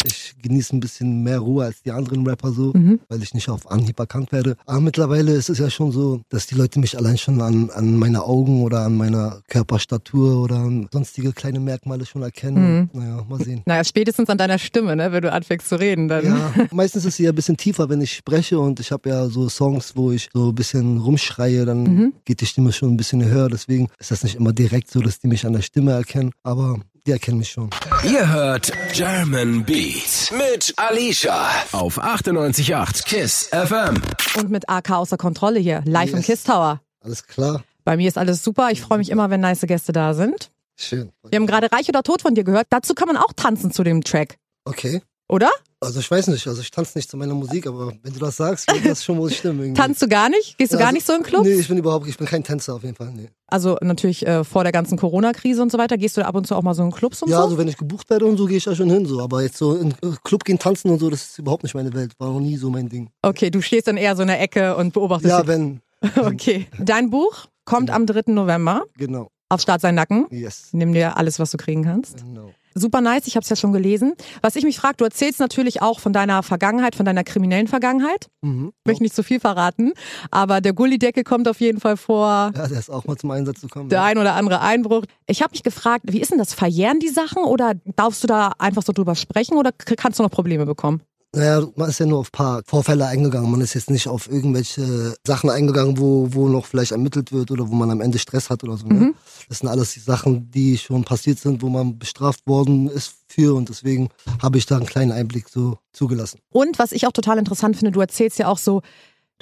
Ich 0.05 0.35
genieße 0.41 0.75
ein 0.75 0.81
bisschen 0.81 1.23
mehr 1.23 1.41
Ruhe 1.41 1.65
als 1.67 1.83
die 1.83 1.91
anderen 1.91 2.27
Rapper 2.27 2.53
so, 2.53 2.73
Mhm. 2.75 3.01
weil 3.09 3.23
ich 3.23 3.35
nicht 3.35 3.49
auf 3.51 3.71
Anhieb 3.71 3.99
erkannt 3.99 4.33
werde. 4.33 4.57
Aber 4.65 4.81
mittlerweile 4.81 5.33
ist 5.33 5.51
es 5.51 5.59
ja 5.59 5.69
schon 5.69 5.93
so, 5.93 6.23
dass 6.31 6.47
die 6.47 6.55
Leute 6.55 6.79
mich 6.79 6.97
allein 6.97 7.19
schon 7.19 7.41
an, 7.43 7.69
an 7.71 7.97
meine 7.97 8.23
Augen 8.25 8.63
oder 8.63 8.85
an 8.87 8.97
meiner 8.97 9.43
Körperstatur 9.49 10.43
oder 10.43 10.57
an 10.57 10.89
sonstige 10.93 11.33
kleine 11.33 11.61
Merkmale 11.61 12.07
schon 12.07 12.23
erkennen. 12.23 12.89
Naja, 12.93 13.25
mal 13.29 13.41
sehen. 13.45 13.63
Naja, 13.67 13.85
spätestens 13.85 14.29
an 14.31 14.39
deiner 14.39 14.59
Stimme, 14.59 14.97
ne, 14.97 15.13
wenn 15.13 15.23
du 15.23 15.31
anfängst 15.33 15.69
zu 15.69 15.79
reden, 15.79 16.09
dann. 16.09 16.25
Ja, 16.25 16.53
meistens 16.73 17.05
ist 17.05 17.17
sie 17.17 17.25
ja 17.25 17.31
ein 17.31 17.35
bisschen 17.35 17.57
tiefer, 17.57 17.89
wenn 17.89 18.01
ich 18.01 18.15
spreche 18.15 18.59
und 18.59 18.81
ich 18.81 18.93
habe 18.93 19.09
ja 19.09 19.27
so 19.29 19.49
Songs, 19.49 19.95
wo 19.97 20.13
ich 20.13 20.29
so 20.33 20.49
ein 20.49 20.55
bisschen 20.55 20.99
rumschreie, 21.41 21.65
dann 21.65 21.83
Mhm. 21.83 22.13
geht 22.25 22.41
die 22.41 22.47
Stimme 22.47 22.73
schon 22.73 22.91
ein 22.93 22.97
bisschen 22.97 23.25
höher. 23.25 23.49
Deswegen 23.49 23.89
ist 23.99 24.11
das 24.11 24.23
nicht 24.23 24.37
immer 24.37 24.53
direkt 24.53 24.91
so, 24.91 25.01
dass 25.01 25.19
die 25.21 25.29
mich 25.29 25.47
an 25.47 25.53
der 25.53 25.63
Stimme 25.63 25.93
erkennen, 25.93 26.33
aber 26.43 26.79
die 27.07 27.13
erkennen 27.13 27.39
mich 27.39 27.51
schon. 27.51 27.71
Ihr 28.05 28.31
hört 28.31 28.73
German 28.93 29.65
Beat 29.65 30.33
mit 30.37 30.75
Alicia 30.77 31.49
auf 31.73 31.99
98.8 31.99 33.05
KISS 33.07 33.51
FM. 33.53 34.01
Und 34.39 34.51
mit 34.51 34.69
AK 34.69 34.91
außer 34.93 35.17
Kontrolle 35.17 35.59
hier, 35.61 35.83
live 35.87 36.11
im 36.11 36.17
Yes. 36.19 36.27
Kiss 36.27 36.43
Tower. 36.45 36.81
Alles 37.03 37.27
klar? 37.27 37.63
Bei 37.85 37.97
mir 37.97 38.09
ist 38.09 38.19
alles 38.19 38.45
super. 38.45 38.69
Ich 38.71 38.83
freue 38.83 38.99
mich 38.99 39.09
immer, 39.11 39.31
wenn 39.31 39.41
nice 39.41 39.63
Gäste 39.63 39.93
da 39.93 40.13
sind. 40.15 40.51
Schön. 40.77 41.11
Wir 41.29 41.37
haben 41.39 41.47
gerade 41.47 41.73
Reich 41.73 41.89
oder 41.89 42.03
Tod 42.03 42.23
von 42.23 42.35
dir 42.35 42.45
gehört. 42.45 42.67
Dazu 42.71 42.95
kann 42.95 43.09
man 43.09 43.17
auch 43.17 43.33
tanzen 43.35 43.71
zu 43.73 43.83
dem 43.83 44.03
Track, 44.05 44.37
Okay. 44.65 45.01
oder? 45.29 45.51
Also 45.83 45.99
ich 45.99 46.11
weiß 46.11 46.27
nicht, 46.27 46.47
also 46.47 46.61
ich 46.61 46.71
tanze 46.71 46.99
nicht 46.99 47.11
zu 47.11 47.17
meiner 47.17 47.33
Musik, 47.35 47.67
aber 47.67 47.95
wenn 48.03 48.13
du 48.13 48.19
das 48.21 48.37
sagst, 48.37 48.71
wird 48.71 48.85
das 48.85 49.03
schon 49.03 49.17
wohl 49.17 49.31
stimmen. 49.31 49.61
Irgendwie. 49.61 49.81
Tanzt 49.81 50.03
du 50.03 50.09
gar 50.09 50.29
nicht? 50.29 50.59
Gehst 50.59 50.73
du 50.73 50.77
Ja, 50.77 50.81
gar 50.81 50.89
also- 50.89 50.95
nicht 50.95 51.07
so 51.07 51.15
in 51.15 51.23
Clubs? 51.23 51.49
Nee, 51.49 51.55
ich 51.55 51.69
bin 51.69 51.79
überhaupt, 51.79 52.07
ich 52.07 52.19
bin 52.19 52.27
kein 52.27 52.45
Tänzer 52.45 52.75
auf 52.75 52.83
jeden 52.83 52.95
Fall. 52.97 53.11
Nee. 53.17 53.29
Also 53.47 53.79
natürlich 53.81 54.27
äh, 54.27 54.45
vor 54.45 54.63
der 54.63 54.73
ganzen 54.73 54.99
Corona-Krise 54.99 55.63
und 55.63 55.73
so 55.73 55.79
weiter. 55.79 55.97
Gehst 55.97 56.19
du 56.19 56.25
ab 56.27 56.35
und 56.35 56.47
zu 56.47 56.55
auch 56.55 56.63
mal 56.63 56.75
so 56.75 56.83
in 56.83 56.91
Clubs 56.91 57.23
und 57.23 57.31
Ja, 57.31 57.39
so? 57.39 57.45
also 57.45 57.59
wenn 57.59 57.67
ich 57.67 57.79
gebucht 57.79 58.11
werde 58.11 58.27
und 58.27 58.37
so, 58.37 58.45
gehe 58.45 58.59
ich 58.59 58.65
da 58.65 58.75
schon 58.75 58.91
hin. 58.91 59.07
So. 59.07 59.21
Aber 59.23 59.43
jetzt 59.43 59.57
so 59.57 59.75
in 59.75 59.93
äh, 59.93 60.13
Club 60.23 60.45
gehen, 60.45 60.59
tanzen 60.59 60.91
und 60.91 60.99
so, 60.99 61.09
das 61.09 61.23
ist 61.31 61.39
überhaupt 61.39 61.63
nicht 61.63 61.75
meine 61.75 61.93
Welt. 61.95 62.13
War 62.19 62.29
noch 62.31 62.41
nie 62.41 62.59
so 62.59 62.69
mein 62.69 62.91
Ding. 62.91 63.09
Okay, 63.23 63.51
du 63.51 63.63
stehst 63.63 63.87
dann 63.89 63.97
eher 63.97 64.15
so 64.17 64.23
in 64.23 64.29
der 64.29 64.41
Ecke 64.41 64.77
und 64.77 64.93
beobachtest. 64.93 65.31
Ja, 65.31 65.47
wenn, 65.47 65.81
okay. 66.17 66.67
Dein 66.79 67.09
Buch 67.09 67.47
kommt 67.65 67.91
am 67.91 68.05
3. 68.05 68.33
November 68.33 68.83
genau. 68.99 69.31
auf 69.49 69.63
Start 69.63 69.81
sein 69.81 69.95
Nacken. 69.95 70.27
Yes. 70.31 70.69
Nimm 70.73 70.93
dir 70.93 71.17
alles, 71.17 71.39
was 71.39 71.51
du 71.53 71.57
kriegen 71.57 71.85
kannst. 71.85 72.19
Genau. 72.19 72.51
Super 72.75 73.01
nice, 73.01 73.27
ich 73.27 73.37
habe 73.37 73.43
es 73.43 73.51
ja 73.51 73.57
schon 73.57 73.73
gelesen. 73.73 74.15
Was 74.43 74.57
ich 74.57 74.65
mich 74.65 74.79
frage, 74.79 74.97
du 74.99 75.05
erzählst 75.05 75.41
natürlich 75.41 75.83
auch 75.83 76.01
von 76.01 76.13
deiner 76.13 76.43
Vergangenheit, 76.43 76.95
von 76.95 77.05
deiner 77.05 77.25
kriminellen 77.25 77.69
Vergangenheit. 77.69 78.29
Mhm. 78.43 78.73
Ich 78.85 78.87
möchte 78.87 79.03
nicht 79.03 79.15
zu 79.15 79.23
viel 79.23 79.41
verraten, 79.41 79.93
aber 80.31 80.61
der 80.61 80.73
Gullideckel 80.73 81.25
kommt 81.25 81.49
auf 81.49 81.61
jeden 81.61 81.81
Fall 81.81 81.97
vor. 81.97 82.53
Ja, 82.55 82.69
der 82.69 82.79
ist 82.79 82.91
auch 82.91 83.05
mal 83.07 83.17
zum 83.17 83.31
Einsatz 83.31 83.61
gekommen. 83.61 83.89
Der 83.89 84.03
ein 84.03 84.19
oder 84.19 84.35
andere 84.35 84.61
Einbruch. 84.61 85.05
Ich 85.27 85.43
habe 85.43 85.53
mich 85.53 85.63
gefragt, 85.63 86.05
wie 86.09 86.21
ist 86.21 86.31
denn 86.31 86.39
das? 86.39 86.55
Verjähren 86.55 87.01
die 87.01 87.09
Sachen 87.09 87.43
oder 87.45 87.75
darfst 87.97 88.23
du 88.23 88.27
da 88.27 88.53
einfach 88.59 88.83
so 88.83 88.93
drüber 88.93 89.15
sprechen 89.15 89.57
oder 89.57 89.73
kannst 89.73 90.19
du 90.19 90.23
noch 90.23 90.31
Probleme 90.31 90.67
bekommen? 90.67 91.03
Naja, 91.33 91.65
man 91.77 91.89
ist 91.89 92.01
ja 92.01 92.07
nur 92.07 92.19
auf 92.19 92.29
ein 92.29 92.33
paar 92.33 92.63
Vorfälle 92.67 93.07
eingegangen. 93.07 93.51
Man 93.51 93.61
ist 93.61 93.75
jetzt 93.75 93.89
nicht 93.89 94.09
auf 94.09 94.29
irgendwelche 94.29 95.15
Sachen 95.25 95.49
eingegangen, 95.49 95.97
wo, 95.99 96.27
wo 96.33 96.49
noch 96.49 96.67
vielleicht 96.67 96.91
ermittelt 96.91 97.31
wird 97.31 97.53
oder 97.53 97.69
wo 97.69 97.75
man 97.75 97.91
am 97.91 98.01
Ende 98.01 98.19
Stress 98.19 98.51
hat 98.51 98.65
oder 98.65 98.77
so. 98.77 98.89
Ne? 98.89 98.95
Mhm. 98.95 99.15
Das 99.49 99.59
sind 99.59 99.69
alles 99.69 99.93
die 99.93 100.01
Sachen, 100.01 100.51
die 100.51 100.77
schon 100.77 101.05
passiert 101.05 101.39
sind, 101.39 101.63
wo 101.63 101.69
man 101.69 101.99
bestraft 102.01 102.45
worden 102.49 102.89
ist 102.89 103.15
für 103.29 103.55
und 103.55 103.69
deswegen 103.69 104.09
habe 104.43 104.59
ich 104.59 104.67
da 104.67 104.77
einen 104.77 104.87
kleinen 104.87 105.13
Einblick 105.13 105.49
so 105.49 105.79
zugelassen. 105.93 106.41
Und 106.51 106.81
was 106.81 106.91
ich 106.91 107.07
auch 107.07 107.13
total 107.13 107.39
interessant 107.39 107.77
finde, 107.77 107.93
du 107.93 108.01
erzählst 108.01 108.41
ja 108.41 108.49
auch 108.49 108.59
so 108.59 108.83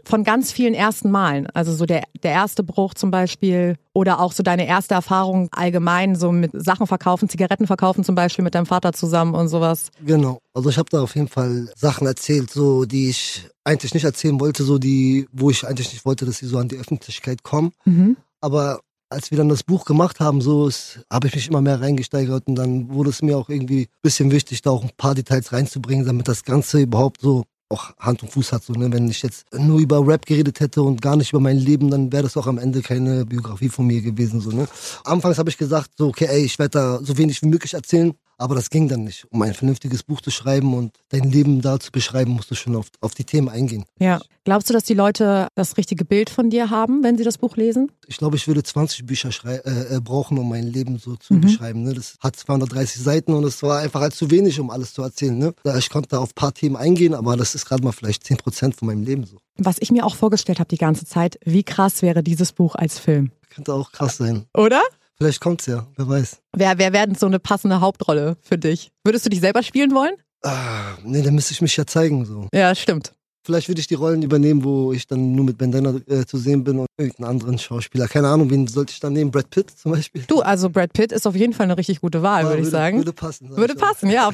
von 0.05 0.25
ganz 0.25 0.53
vielen 0.53 0.75
ersten 0.75 1.11
Malen. 1.11 1.47
Also 1.55 1.73
so 1.73 1.87
der, 1.87 2.05
der 2.23 2.33
erste 2.33 2.63
Bruch 2.63 2.95
zum 2.95 3.11
Beispiel 3.11 3.77
oder 3.93 4.21
auch 4.21 4.33
so 4.33 4.43
deine 4.43 4.67
erste 4.67 4.95
Erfahrung 4.95 5.49
allgemein, 5.53 6.15
so 6.15 6.33
mit 6.33 6.53
Sachen 6.55 6.87
verkaufen, 6.87 7.29
Zigaretten 7.29 7.67
verkaufen 7.67 8.05
zum 8.05 8.15
Beispiel 8.15 8.45
mit 8.45 8.55
deinem 8.55 8.67
Vater 8.67 8.93
zusammen 8.93 9.35
und 9.35 9.49
sowas. 9.49 9.91
Genau. 10.05 10.39
Also 10.55 10.71
ich 10.71 10.79
habe 10.79 10.89
da 10.91 11.03
auf 11.03 11.15
jeden 11.15 11.29
Fall 11.29 11.69
Sachen 11.77 12.07
erzählt, 12.07 12.51
so 12.51 12.85
die 12.85 13.11
ich 13.11 13.49
eigentlich 13.65 13.95
nicht 13.95 14.05
erzählen 14.05 14.41
wollte, 14.41 14.65
so 14.65 14.79
die, 14.79 15.27
wo 15.33 15.51
ich 15.51 15.67
eigentlich 15.67 15.93
nicht 15.93 16.05
wollte, 16.05 16.25
dass 16.25 16.39
sie 16.39 16.47
so 16.47 16.59
an 16.59 16.69
die 16.69 16.79
Öffentlichkeit 16.79 17.43
kommen. 17.43 17.73
Mhm. 17.85 18.17
Aber 18.41 18.81
als 19.11 19.31
wir 19.31 19.39
dann 19.39 19.49
das 19.49 19.63
Buch 19.63 19.85
gemacht 19.85 20.21
haben, 20.21 20.41
so 20.41 20.71
habe 21.11 21.29
ich 21.29 21.35
mich 21.35 21.49
immer 21.49 21.61
mehr 21.61 21.81
reingesteigert 21.81 22.47
und 22.47 22.57
dann 22.57 22.91
wurde 22.91 23.11
es 23.11 23.23
mir 23.23 23.39
auch 23.39 23.49
irgendwie 23.49 23.83
ein 23.83 24.03
bisschen 24.03 24.31
wichtig, 24.31 24.63
da 24.63 24.71
auch 24.71 24.83
ein 24.83 24.91
paar 24.97 25.15
Details 25.15 25.53
reinzubringen, 25.53 26.07
damit 26.07 26.29
das 26.29 26.45
Ganze 26.45 26.81
überhaupt 26.81 27.21
so 27.21 27.45
auch 27.69 27.95
Hand 27.99 28.23
und 28.23 28.31
Fuß 28.31 28.53
hat. 28.53 28.63
So, 28.63 28.73
ne? 28.73 28.91
Wenn 28.93 29.09
ich 29.09 29.23
jetzt 29.23 29.47
nur 29.53 29.79
über 29.79 30.07
Rap 30.07 30.25
geredet 30.27 30.61
hätte 30.61 30.83
und 30.83 31.03
gar 31.03 31.17
nicht 31.17 31.33
über 31.33 31.41
mein 31.41 31.59
Leben, 31.59 31.91
dann 31.91 32.13
wäre 32.13 32.23
das 32.23 32.37
auch 32.37 32.47
am 32.47 32.59
Ende 32.59 32.83
keine 32.83 33.27
Biografie 33.27 33.69
von 33.69 33.87
mir 33.87 34.01
gewesen. 34.01 34.41
So, 34.41 34.51
ne? 34.51 34.67
Anfangs 35.05 35.39
habe 35.39 35.51
ich 35.51 35.59
gesagt, 35.59 35.91
so, 35.97 36.09
okay, 36.09 36.27
ey, 36.29 36.45
ich 36.45 36.59
werde 36.59 36.71
da 36.71 36.99
so 37.03 37.19
wenig 37.19 37.43
wie 37.43 37.49
möglich 37.49 37.75
erzählen, 37.75 38.15
aber 38.39 38.55
das 38.55 38.71
ging 38.71 38.89
dann 38.89 39.05
nicht. 39.05 39.27
Um 39.31 39.43
ein 39.43 39.53
vernünftiges 39.53 40.03
Buch 40.05 40.21
zu 40.21 40.31
schreiben 40.31 40.73
und 40.75 40.97
dein 41.11 41.31
Leben 41.31 41.61
da 41.61 41.79
zu 41.79 41.91
beschreiben, 41.93 42.33
musst 42.33 42.51
du 42.51 42.55
schon 42.55 42.75
auf, 42.77 42.87
auf 43.01 43.15
die 43.15 43.25
Themen 43.25 43.49
eingehen. 43.49 43.85
Ja. 43.99 44.21
Glaubst 44.45 44.71
du, 44.71 44.73
dass 44.73 44.85
die 44.85 44.95
Leute 44.95 45.49
das 45.57 45.77
richtige 45.77 46.07
Bild 46.07 46.31
von 46.31 46.49
dir 46.49 46.71
haben, 46.71 47.03
wenn 47.03 47.19
sie 47.19 47.25
das 47.25 47.37
Buch 47.37 47.57
lesen? 47.57 47.93
Ich 48.07 48.17
glaube, 48.17 48.37
ich 48.37 48.47
würde 48.49 48.63
20 48.63 49.05
Bücher 49.05 49.29
äh, 49.45 49.97
äh, 49.97 50.01
brauchen, 50.01 50.39
um 50.39 50.49
mein 50.49 50.69
Leben 50.69 50.99
so 50.99 51.17
zu 51.17 51.35
Mhm. 51.35 51.41
beschreiben. 51.43 51.83
Ne? 51.83 51.93
Das 51.93 52.17
hat 52.21 52.37
230 52.37 53.03
Seiten 53.03 53.35
und 53.35 53.45
es 53.45 53.63
war 53.63 53.81
einfach 53.81 54.01
halt 54.01 54.15
zu 54.15 54.31
wenig, 54.31 54.59
um 54.59 54.71
alles 54.71 54.95
zu 54.95 55.03
erzählen. 55.03 55.37
Ne? 55.37 55.53
Ich 55.77 55.91
konnte 55.91 56.19
auf 56.19 56.31
ein 56.31 56.35
paar 56.35 56.55
Themen 56.55 56.77
eingehen, 56.77 57.13
aber 57.15 57.37
das 57.37 57.55
ist 57.55 57.67
gerade 57.67 57.83
mal 57.85 57.93
vielleicht 57.93 58.25
10 58.25 58.39
Prozent 58.39 58.77
von 58.77 58.87
meinem 58.89 59.03
Leben 59.03 59.25
so. 59.27 59.37
Was 59.59 59.77
ich 59.81 59.91
mir 59.91 60.07
auch 60.07 60.15
vorgestellt 60.17 60.61
habe 60.61 60.69
die 60.69 60.79
ganze 60.79 61.05
Zeit, 61.05 61.39
wie 61.45 61.65
krass 61.65 62.01
wäre 62.01 62.23
dieses 62.23 62.53
Buch 62.53 62.75
als 62.75 62.99
Film. 62.99 63.33
Könnte 63.51 63.75
auch 63.75 63.93
krass 63.93 64.17
sein. 64.19 64.45
Oder? 64.55 64.81
Vielleicht 65.21 65.41
kommt's 65.41 65.67
ja, 65.67 65.87
wer 65.97 66.09
weiß. 66.09 66.41
Wer, 66.57 66.79
wer 66.79 66.93
wäre 66.93 67.07
denn 67.07 67.17
so 67.17 67.27
eine 67.27 67.41
passende 67.41 67.81
Hauptrolle 67.81 68.37
für 68.41 68.57
dich? 68.57 68.93
Würdest 69.05 69.27
du 69.27 69.31
dich 69.31 69.41
selber 69.41 69.65
spielen 69.65 69.93
wollen? 69.93 70.15
Ah, 70.45 70.97
nee, 71.03 71.23
dann 71.23 71.35
müsste 71.35 71.53
ich 71.53 71.61
mich 71.61 71.77
ja 71.77 71.87
zeigen. 71.87 72.25
so. 72.25 72.47
Ja, 72.55 72.73
stimmt. 72.75 73.13
Vielleicht 73.49 73.69
würde 73.69 73.81
ich 73.81 73.87
die 73.87 73.95
Rollen 73.95 74.21
übernehmen, 74.21 74.63
wo 74.63 74.93
ich 74.93 75.07
dann 75.07 75.33
nur 75.33 75.43
mit 75.43 75.57
Bandana 75.57 75.95
äh, 76.07 76.27
zu 76.27 76.37
sehen 76.37 76.65
bin 76.65 76.81
und 76.81 76.87
irgendeinen 76.99 77.31
anderen 77.31 77.59
Schauspieler. 77.59 78.07
Keine 78.07 78.29
Ahnung, 78.29 78.51
wen 78.51 78.67
sollte 78.67 78.93
ich 78.93 79.01
dann 79.01 79.15
nehmen? 79.15 79.31
Brad 79.31 79.49
Pitt 79.49 79.71
zum 79.71 79.93
Beispiel? 79.93 80.23
Du, 80.27 80.43
also 80.43 80.69
Brad 80.69 80.93
Pitt 80.93 81.13
ist 81.13 81.27
auf 81.27 81.35
jeden 81.35 81.55
Fall 81.55 81.65
eine 81.65 81.79
richtig 81.79 82.03
gute 82.03 82.23
Wahl, 82.23 82.43
Ja, 82.43 82.51
würde 82.51 82.61
ich 82.61 82.69
sagen. 82.69 82.99
Würde 82.99 83.15
passen. 83.15 83.49
sag 83.49 83.57
Würde 83.57 83.75
passen, 83.75 84.11
ja. 84.11 84.31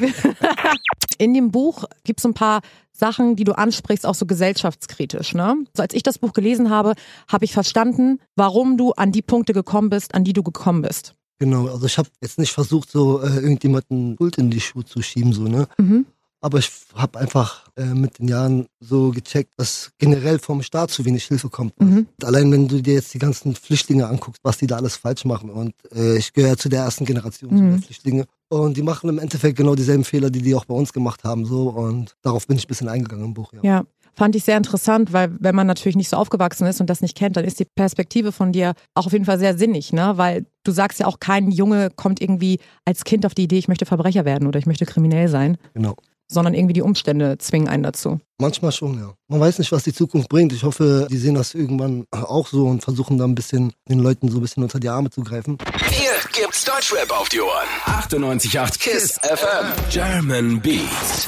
In 1.18 1.32
dem 1.32 1.52
Buch 1.52 1.84
gibt 2.02 2.18
es 2.18 2.26
ein 2.26 2.34
paar 2.34 2.60
Sachen, 2.90 3.36
die 3.36 3.44
du 3.44 3.52
ansprichst, 3.52 4.04
auch 4.04 4.16
so 4.16 4.26
gesellschaftskritisch. 4.26 5.32
Ne? 5.32 5.58
So, 5.76 5.84
als 5.84 5.94
ich 5.94 6.02
das 6.02 6.18
Buch 6.18 6.32
gelesen 6.32 6.68
habe, 6.68 6.94
habe 7.28 7.44
ich 7.44 7.52
verstanden, 7.52 8.18
warum 8.34 8.76
du 8.76 8.94
an 8.94 9.12
die 9.12 9.22
Punkte 9.22 9.52
gekommen 9.52 9.90
bist, 9.90 10.12
an 10.16 10.24
die 10.24 10.32
du 10.32 10.42
gekommen 10.42 10.82
bist. 10.82 11.14
Genau, 11.38 11.68
also 11.68 11.86
ich 11.86 11.98
habe 11.98 12.08
jetzt 12.20 12.40
nicht 12.40 12.50
versucht, 12.52 12.90
so 12.90 13.22
äh, 13.22 13.28
irgendjemanden 13.36 14.16
Schuld 14.18 14.38
in 14.38 14.50
die 14.50 14.60
Schuhe 14.60 14.84
zu 14.84 15.02
schieben, 15.02 15.32
so, 15.32 15.42
ne? 15.42 15.68
Mhm. 15.78 16.04
Aber 16.44 16.58
ich 16.58 16.70
habe 16.94 17.18
einfach 17.18 17.64
äh, 17.76 17.86
mit 17.86 18.18
den 18.18 18.28
Jahren 18.28 18.66
so 18.78 19.10
gecheckt, 19.12 19.54
dass 19.56 19.92
generell 19.98 20.38
vom 20.38 20.62
Staat 20.62 20.90
zu 20.90 21.04
wenig 21.06 21.24
Hilfe 21.24 21.48
kommt. 21.48 21.72
Mhm. 21.80 22.06
Allein 22.22 22.52
wenn 22.52 22.68
du 22.68 22.82
dir 22.82 22.92
jetzt 22.94 23.14
die 23.14 23.18
ganzen 23.18 23.54
Flüchtlinge 23.54 24.06
anguckst, 24.06 24.40
was 24.44 24.58
die 24.58 24.66
da 24.66 24.76
alles 24.76 24.96
falsch 24.96 25.24
machen. 25.24 25.48
Und 25.48 25.72
äh, 25.94 26.18
ich 26.18 26.34
gehöre 26.34 26.58
zu 26.58 26.68
der 26.68 26.82
ersten 26.82 27.06
Generation 27.06 27.50
Mhm. 27.54 27.70
der 27.70 27.82
Flüchtlinge. 27.82 28.24
Und 28.50 28.76
die 28.76 28.82
machen 28.82 29.08
im 29.08 29.18
Endeffekt 29.18 29.56
genau 29.56 29.74
dieselben 29.74 30.04
Fehler, 30.04 30.28
die 30.30 30.42
die 30.42 30.54
auch 30.54 30.66
bei 30.66 30.74
uns 30.74 30.92
gemacht 30.92 31.24
haben. 31.24 31.46
So. 31.46 31.70
Und 31.70 32.14
darauf 32.20 32.46
bin 32.46 32.58
ich 32.58 32.66
ein 32.66 32.68
bisschen 32.68 32.88
eingegangen 32.88 33.24
im 33.24 33.32
Buch. 33.34 33.50
Ja. 33.54 33.60
Ja, 33.62 33.84
fand 34.12 34.36
ich 34.36 34.44
sehr 34.44 34.58
interessant, 34.58 35.14
weil 35.14 35.34
wenn 35.40 35.54
man 35.54 35.66
natürlich 35.66 35.96
nicht 35.96 36.10
so 36.10 36.18
aufgewachsen 36.18 36.66
ist 36.66 36.78
und 36.78 36.90
das 36.90 37.00
nicht 37.00 37.16
kennt, 37.16 37.38
dann 37.38 37.46
ist 37.46 37.58
die 37.58 37.64
Perspektive 37.64 38.32
von 38.32 38.52
dir 38.52 38.74
auch 38.92 39.06
auf 39.06 39.12
jeden 39.12 39.24
Fall 39.24 39.38
sehr 39.38 39.56
sinnig, 39.56 39.94
ne? 39.94 40.12
Weil 40.16 40.44
du 40.62 40.72
sagst 40.72 41.00
ja 41.00 41.06
auch, 41.06 41.20
kein 41.20 41.50
Junge 41.50 41.88
kommt 41.96 42.20
irgendwie 42.20 42.60
als 42.84 43.04
Kind 43.04 43.24
auf 43.24 43.34
die 43.34 43.44
Idee, 43.44 43.56
ich 43.58 43.68
möchte 43.68 43.86
Verbrecher 43.86 44.26
werden 44.26 44.46
oder 44.46 44.58
ich 44.58 44.66
möchte 44.66 44.84
kriminell 44.84 45.28
sein, 45.28 45.56
Genau. 45.72 45.96
Sondern 46.28 46.54
irgendwie 46.54 46.72
die 46.72 46.82
Umstände 46.82 47.38
zwingen 47.38 47.68
einen 47.68 47.82
dazu. 47.82 48.20
Manchmal 48.38 48.72
schon, 48.72 48.98
ja. 48.98 49.14
Man 49.28 49.40
weiß 49.40 49.58
nicht, 49.58 49.70
was 49.72 49.84
die 49.84 49.92
Zukunft 49.92 50.28
bringt. 50.28 50.52
Ich 50.52 50.64
hoffe, 50.64 51.06
die 51.10 51.16
sehen 51.18 51.34
das 51.34 51.54
irgendwann 51.54 52.04
auch 52.10 52.48
so 52.48 52.66
und 52.66 52.82
versuchen 52.82 53.16
da 53.18 53.24
ein 53.24 53.34
bisschen 53.34 53.72
den 53.88 54.00
Leuten 54.00 54.28
so 54.28 54.38
ein 54.38 54.40
bisschen 54.40 54.62
unter 54.62 54.80
die 54.80 54.88
Arme 54.88 55.10
zu 55.10 55.22
greifen. 55.22 55.58
Hier 55.90 56.10
gibt's 56.32 56.64
Deutschrap 56.64 57.10
auf 57.12 57.28
die 57.28 57.40
Ohren. 57.40 57.68
98.8 57.86 58.78
KISS 58.80 59.20
FM. 59.20 59.72
German 59.90 60.60
Beat 60.60 60.82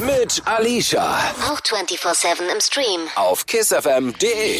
mit 0.04 0.42
Alicia 0.46 1.16
Auch 1.48 1.60
24-7 1.60 2.40
im 2.52 2.60
Stream. 2.60 3.00
auf 3.14 3.46
kissfm.de. 3.46 4.58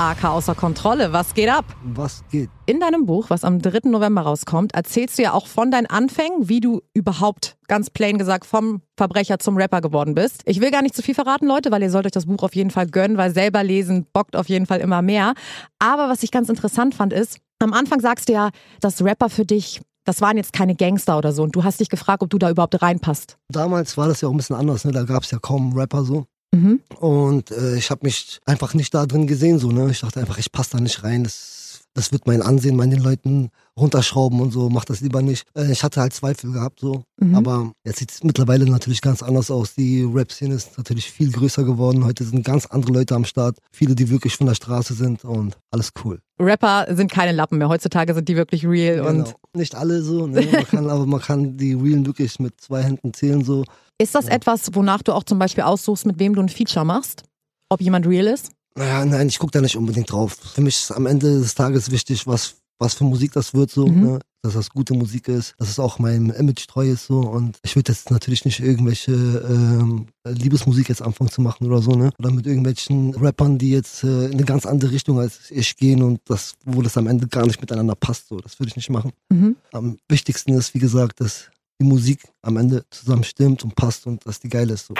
AK 0.00 0.24
außer 0.24 0.54
Kontrolle, 0.54 1.12
was 1.12 1.34
geht 1.34 1.50
ab? 1.50 1.66
Was 1.82 2.24
geht? 2.30 2.48
In 2.64 2.80
deinem 2.80 3.04
Buch, 3.04 3.28
was 3.28 3.44
am 3.44 3.60
3. 3.60 3.90
November 3.90 4.22
rauskommt, 4.22 4.72
erzählst 4.72 5.18
du 5.18 5.22
ja 5.24 5.34
auch 5.34 5.46
von 5.46 5.70
deinen 5.70 5.84
Anfängen, 5.84 6.48
wie 6.48 6.60
du 6.60 6.80
überhaupt, 6.94 7.58
ganz 7.68 7.90
plain 7.90 8.16
gesagt, 8.16 8.46
vom 8.46 8.80
Verbrecher 8.96 9.38
zum 9.40 9.58
Rapper 9.58 9.82
geworden 9.82 10.14
bist. 10.14 10.40
Ich 10.46 10.62
will 10.62 10.70
gar 10.70 10.80
nicht 10.80 10.96
zu 10.96 11.02
viel 11.02 11.14
verraten, 11.14 11.46
Leute, 11.46 11.70
weil 11.70 11.82
ihr 11.82 11.90
sollt 11.90 12.06
euch 12.06 12.12
das 12.12 12.24
Buch 12.24 12.42
auf 12.42 12.56
jeden 12.56 12.70
Fall 12.70 12.86
gönnen, 12.86 13.18
weil 13.18 13.34
selber 13.34 13.62
lesen 13.62 14.06
bockt 14.10 14.36
auf 14.36 14.48
jeden 14.48 14.64
Fall 14.64 14.80
immer 14.80 15.02
mehr. 15.02 15.34
Aber 15.78 16.08
was 16.08 16.22
ich 16.22 16.30
ganz 16.30 16.48
interessant 16.48 16.94
fand, 16.94 17.12
ist, 17.12 17.38
am 17.58 17.74
Anfang 17.74 18.00
sagst 18.00 18.30
du 18.30 18.32
ja, 18.32 18.48
dass 18.80 19.04
Rapper 19.04 19.28
für 19.28 19.44
dich, 19.44 19.82
das 20.06 20.22
waren 20.22 20.38
jetzt 20.38 20.54
keine 20.54 20.76
Gangster 20.76 21.18
oder 21.18 21.32
so 21.32 21.42
und 21.42 21.54
du 21.54 21.62
hast 21.62 21.78
dich 21.78 21.90
gefragt, 21.90 22.22
ob 22.22 22.30
du 22.30 22.38
da 22.38 22.48
überhaupt 22.48 22.80
reinpasst. 22.80 23.36
Damals 23.50 23.98
war 23.98 24.08
das 24.08 24.22
ja 24.22 24.28
auch 24.28 24.32
ein 24.32 24.38
bisschen 24.38 24.56
anders. 24.56 24.86
Ne? 24.86 24.92
Da 24.92 25.02
gab 25.02 25.24
es 25.24 25.30
ja 25.30 25.38
kaum 25.38 25.76
Rapper 25.76 26.04
so. 26.04 26.24
Mhm. 26.52 26.80
Und 26.98 27.50
äh, 27.52 27.76
ich 27.76 27.90
habe 27.90 28.00
mich 28.04 28.40
einfach 28.44 28.74
nicht 28.74 28.92
da 28.92 29.06
drin 29.06 29.26
gesehen. 29.26 29.58
so 29.58 29.70
ne? 29.70 29.90
Ich 29.90 30.00
dachte 30.00 30.20
einfach, 30.20 30.38
ich 30.38 30.52
passe 30.52 30.72
da 30.72 30.80
nicht 30.80 31.04
rein. 31.04 31.24
Das 31.24 31.59
das 31.94 32.12
wird 32.12 32.26
mein 32.26 32.42
Ansehen 32.42 32.76
meinen 32.76 33.00
Leuten 33.02 33.50
runterschrauben 33.78 34.40
und 34.40 34.52
so, 34.52 34.68
mach 34.70 34.84
das 34.84 35.00
lieber 35.00 35.22
nicht. 35.22 35.46
Äh, 35.56 35.72
ich 35.72 35.82
hatte 35.82 36.00
halt 36.00 36.12
Zweifel 36.12 36.52
gehabt 36.52 36.80
so, 36.80 37.02
Mhm. 37.20 37.34
aber 37.34 37.72
jetzt 37.84 37.98
sieht 37.98 38.10
es 38.12 38.22
mittlerweile 38.24 38.64
natürlich 38.66 39.00
ganz 39.00 39.22
anders 39.22 39.50
aus. 39.50 39.74
Die 39.74 40.02
Rap-Szene 40.02 40.54
ist 40.54 40.76
natürlich 40.78 41.10
viel 41.10 41.30
größer 41.32 41.64
geworden. 41.64 42.04
Heute 42.04 42.24
sind 42.24 42.44
ganz 42.44 42.66
andere 42.66 42.92
Leute 42.92 43.14
am 43.14 43.24
Start, 43.24 43.58
viele, 43.72 43.94
die 43.94 44.08
wirklich 44.10 44.36
von 44.36 44.46
der 44.46 44.54
Straße 44.54 44.94
sind 44.94 45.24
und 45.24 45.56
alles 45.70 45.90
cool. 46.04 46.20
Rapper 46.40 46.86
sind 46.94 47.10
keine 47.10 47.32
Lappen 47.32 47.58
mehr. 47.58 47.68
Heutzutage 47.68 48.14
sind 48.14 48.28
die 48.28 48.36
wirklich 48.36 48.66
real 48.66 49.00
und 49.00 49.24
Genau. 49.24 49.36
Nicht 49.54 49.74
alle 49.74 50.02
so, 50.02 50.26
ne? 50.26 50.46
man 50.52 50.64
kann, 50.68 50.88
aber 50.88 51.06
man 51.06 51.20
kann 51.20 51.56
die 51.56 51.74
Realen 51.74 52.06
wirklich 52.06 52.38
mit 52.38 52.60
zwei 52.60 52.82
Händen 52.82 53.12
zählen 53.12 53.44
so. 53.44 53.64
Ist 53.98 54.14
das 54.14 54.26
etwas, 54.26 54.70
wonach 54.74 55.02
du 55.02 55.12
auch 55.12 55.24
zum 55.24 55.38
Beispiel 55.38 55.64
aussuchst, 55.64 56.06
mit 56.06 56.18
wem 56.18 56.34
du 56.34 56.40
ein 56.40 56.48
Feature 56.48 56.86
machst? 56.86 57.24
Ob 57.68 57.80
jemand 57.80 58.06
real 58.06 58.26
ist? 58.26 58.50
Naja, 58.76 59.04
nein, 59.04 59.28
ich 59.28 59.38
gucke 59.38 59.52
da 59.52 59.60
nicht 59.60 59.76
unbedingt 59.76 60.10
drauf. 60.12 60.36
Für 60.54 60.60
mich 60.60 60.76
ist 60.76 60.92
am 60.92 61.06
Ende 61.06 61.40
des 61.40 61.54
Tages 61.54 61.90
wichtig, 61.90 62.26
was, 62.26 62.54
was 62.78 62.94
für 62.94 63.04
Musik 63.04 63.32
das 63.32 63.52
wird, 63.54 63.70
so, 63.70 63.86
Mhm. 63.86 64.00
ne? 64.02 64.18
dass 64.42 64.54
das 64.54 64.70
gute 64.70 64.94
Musik 64.94 65.28
ist, 65.28 65.54
dass 65.58 65.68
es 65.68 65.78
auch 65.78 65.98
meinem 65.98 66.30
Image 66.30 66.66
treu 66.66 66.88
ist, 66.88 67.04
so. 67.08 67.18
Und 67.20 67.58
ich 67.62 67.76
würde 67.76 67.92
jetzt 67.92 68.10
natürlich 68.10 68.46
nicht 68.46 68.58
irgendwelche 68.60 69.12
ähm, 69.12 70.06
Liebesmusik 70.26 70.88
jetzt 70.88 71.02
anfangen 71.02 71.30
zu 71.30 71.42
machen 71.42 71.66
oder 71.66 71.82
so, 71.82 71.90
ne? 71.90 72.10
Oder 72.18 72.30
mit 72.30 72.46
irgendwelchen 72.46 73.14
Rappern, 73.16 73.58
die 73.58 73.68
jetzt 73.70 74.02
äh, 74.02 74.26
in 74.28 74.32
eine 74.32 74.44
ganz 74.44 74.64
andere 74.64 74.92
Richtung 74.92 75.18
als 75.20 75.50
ich 75.50 75.76
gehen 75.76 76.00
und 76.02 76.20
das, 76.24 76.54
wo 76.64 76.80
das 76.80 76.96
am 76.96 77.06
Ende 77.06 77.26
gar 77.28 77.44
nicht 77.44 77.60
miteinander 77.60 77.94
passt, 77.94 78.28
so. 78.28 78.38
Das 78.38 78.58
würde 78.58 78.70
ich 78.70 78.76
nicht 78.76 78.88
machen. 78.88 79.12
Mhm. 79.28 79.56
Am 79.72 79.98
wichtigsten 80.08 80.54
ist, 80.54 80.72
wie 80.72 80.78
gesagt, 80.78 81.20
dass 81.20 81.50
die 81.78 81.84
Musik 81.84 82.22
am 82.40 82.56
Ende 82.56 82.86
zusammen 82.88 83.24
stimmt 83.24 83.62
und 83.62 83.74
passt 83.76 84.06
und 84.06 84.24
dass 84.26 84.40
die 84.40 84.48
geil 84.48 84.70
ist, 84.70 84.86
so. 84.86 84.94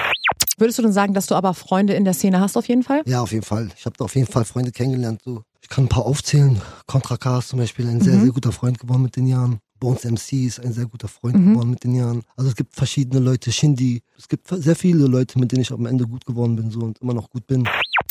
Würdest 0.61 0.79
du 0.79 0.83
denn 0.83 0.93
sagen, 0.93 1.15
dass 1.15 1.27
du 1.27 1.35
aber 1.35 1.55
Freunde 1.55 1.95
in 1.95 2.05
der 2.05 2.13
Szene 2.13 2.39
hast 2.41 2.57
auf 2.57 2.69
jeden 2.69 2.83
Fall? 2.83 3.03
Ja, 3.07 3.23
auf 3.23 3.33
jeden 3.33 3.45
Fall. 3.45 3.71
Ich 3.79 3.87
habe 3.87 3.97
da 3.97 4.05
auf 4.05 4.15
jeden 4.15 4.27
Fall 4.31 4.45
Freunde 4.45 4.73
kennengelernt. 4.73 5.23
So. 5.25 5.43
Ich 5.63 5.71
kann 5.71 5.85
ein 5.85 5.89
paar 5.89 6.05
aufzählen. 6.05 6.61
Contra 6.87 7.17
K 7.17 7.39
ist 7.39 7.49
zum 7.49 7.59
Beispiel 7.59 7.89
ein 7.89 8.01
sehr, 8.03 8.17
Mhm. 8.19 8.25
sehr 8.25 8.33
guter 8.33 8.53
Freund 8.53 8.79
geworden 8.79 9.03
mit 9.03 9.17
den 9.17 9.27
Jahren. 9.27 9.59
Bones 9.79 10.05
MC 10.05 10.45
ist 10.47 10.61
ein 10.61 10.75
sehr 10.75 10.85
guter 10.85 11.09
Freund 11.09 11.37
Mhm. 11.37 11.53
geworden 11.55 11.71
mit 11.71 11.83
den 11.85 11.95
Jahren. 11.95 12.23
Also 12.37 12.51
es 12.51 12.57
gibt 12.57 12.75
verschiedene 12.75 13.21
Leute, 13.25 13.51
Shindy. 13.51 14.03
Es 14.19 14.29
gibt 14.29 14.49
sehr 14.49 14.77
viele 14.77 15.07
Leute, 15.07 15.39
mit 15.39 15.51
denen 15.53 15.63
ich 15.63 15.73
am 15.73 15.87
Ende 15.87 16.07
gut 16.07 16.27
geworden 16.27 16.57
bin 16.57 16.71
so 16.71 16.81
und 16.81 16.99
immer 17.01 17.15
noch 17.15 17.31
gut 17.31 17.47
bin. 17.47 17.67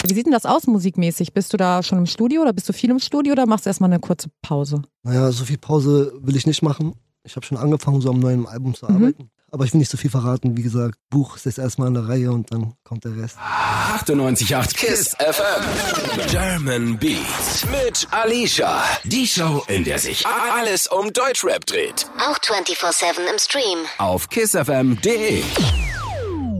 Wie 0.08 0.13
sieht 0.15 0.25
denn 0.25 0.34
das 0.34 0.46
aus 0.48 0.65
musikmäßig? 0.65 1.34
Bist 1.34 1.53
du 1.53 1.58
da 1.58 1.84
schon 1.84 2.00
im 2.00 2.08
Studio 2.08 2.41
oder 2.41 2.53
bist 2.53 2.68
du 2.68 2.74
viel 2.74 2.89
im 2.89 2.98
Studio 3.00 3.34
oder 3.34 3.46
machst 3.46 3.68
du 3.68 3.70
erstmal 3.70 3.91
eine 3.91 4.00
kurze 4.00 4.29
Pause? 4.41 4.82
Naja, 5.03 5.32
so 5.32 5.46
viel 5.46 5.60
Pause 5.60 6.13
will 6.22 6.36
ich 6.36 6.48
nicht 6.48 6.63
machen. 6.63 6.94
Ich 7.24 7.36
habe 7.36 7.46
schon 7.46 7.58
angefangen, 7.60 8.01
so 8.01 8.10
am 8.10 8.20
neuen 8.20 8.48
Album 8.48 8.74
zu 8.74 8.88
Mhm. 8.88 9.13
Aber 9.51 9.65
ich 9.65 9.74
will 9.74 9.79
nicht 9.79 9.91
so 9.91 9.98
viel 9.98 10.10
verraten. 10.10 10.58
Wie 10.58 10.62
gesagt, 10.62 10.96
Buch 11.10 11.36
ist 11.36 11.46
jetzt 11.46 11.58
erstmal 11.58 11.88
in 11.88 11.96
der 11.96 12.08
Reihe 12.08 12.32
und 12.32 12.51
dann 12.51 12.74
kommt 12.84 13.03
der 13.06 13.15
Rest. 13.15 13.38
98.8 13.38 14.75
KISS 14.75 15.15
FM. 15.15 16.27
German 16.29 16.98
Beats 16.98 17.65
mit 17.65 18.08
Alicia. 18.12 18.84
Die 19.03 19.27
Show, 19.27 19.63
in 19.68 19.84
der 19.84 20.00
sich 20.00 20.25
alles 20.25 20.88
um 20.88 21.12
Deutschrap 21.12 21.65
dreht. 21.65 22.08
Auch 22.20 22.38
24-7 22.39 23.20
im 23.32 23.39
Stream. 23.39 23.79
Auf 23.98 24.29
kissfm.de. 24.29 25.44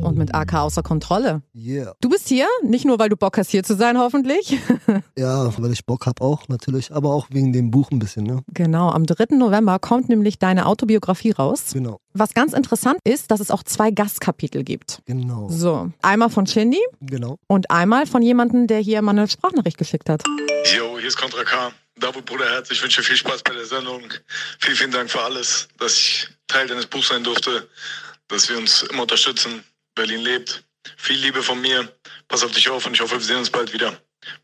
Und 0.02 0.18
mit 0.18 0.34
AK 0.34 0.54
außer 0.56 0.82
Kontrolle. 0.82 1.42
Yeah. 1.54 1.94
Du 2.02 2.10
bist 2.10 2.28
hier, 2.30 2.48
nicht 2.64 2.86
nur 2.86 3.00
weil 3.00 3.10
du 3.10 3.18
Bock 3.18 3.38
hast 3.38 3.52
hier 3.52 3.64
zu 3.64 3.76
sein, 3.76 3.98
hoffentlich. 3.98 4.58
Ja, 5.18 5.52
weil 5.62 5.72
ich 5.74 5.86
Bock 5.86 6.06
hab 6.06 6.22
auch 6.22 6.48
natürlich, 6.48 6.92
aber 6.94 7.14
auch 7.14 7.28
wegen 7.30 7.52
dem 7.52 7.72
Buch 7.72 7.92
ein 7.92 8.00
bisschen, 8.00 8.24
ne? 8.24 8.42
Genau, 8.54 8.90
am 8.90 9.06
3. 9.06 9.36
November 9.36 9.78
kommt 9.78 10.08
nämlich 10.08 10.40
deine 10.40 10.66
Autobiografie 10.66 11.32
raus. 11.32 11.66
Genau, 11.74 12.00
Was 12.14 12.34
ganz 12.34 12.54
interessant 12.54 13.00
ist, 13.04 13.30
dass 13.30 13.40
es 13.42 13.52
auch 13.52 13.64
zwei 13.64 13.92
Gastkapitel 13.92 14.64
gibt. 14.64 15.02
genau, 15.06 15.50
So, 15.50 15.92
einmal 16.02 16.30
von 16.30 16.48
Shindy 16.48 16.80
genau. 17.02 17.36
und 17.48 17.70
einmal 17.70 18.06
von 18.08 18.22
jemandem, 18.22 18.68
der 18.68 18.80
hier 18.80 19.02
mal 19.02 19.12
eine 19.12 19.28
Sprachnachricht 19.28 19.78
geschickt 19.78 20.10
hat. 20.10 20.24
Jo, 20.78 20.98
hier 20.98 21.08
ist 21.10 21.18
Contra 21.18 21.44
K. 21.44 21.72
Davut 22.00 22.26
Bruderherz, 22.26 22.72
ich 22.72 22.82
wünsche 22.82 23.04
viel 23.04 23.18
Spaß 23.18 23.44
bei 23.44 23.54
der 23.54 23.66
Sendung. 23.66 24.02
Vielen, 24.60 24.78
vielen 24.78 24.92
Dank 24.92 25.10
für 25.10 25.22
alles, 25.22 25.68
dass 25.80 25.94
ich 25.96 26.30
Teil 26.48 26.66
deines 26.68 26.86
Buchs 26.86 27.10
sein 27.10 27.24
durfte, 27.26 27.68
dass 28.30 28.48
wir 28.50 28.58
uns 28.58 28.84
immer 28.84 29.02
unterstützen. 29.02 29.64
Berlin 29.96 30.22
lebt. 30.22 30.64
Viel 30.98 31.18
Liebe 31.18 31.44
von 31.44 31.62
mir. 31.62 31.90
Pass 32.28 32.44
auf 32.44 32.52
dich 32.52 32.70
auf 32.70 32.86
und 32.86 32.94
ich 32.94 33.02
hoffe, 33.02 33.16
wir 33.16 33.22
sehen 33.26 33.38
uns 33.38 33.50
bald 33.50 33.74
wieder. 33.74 33.94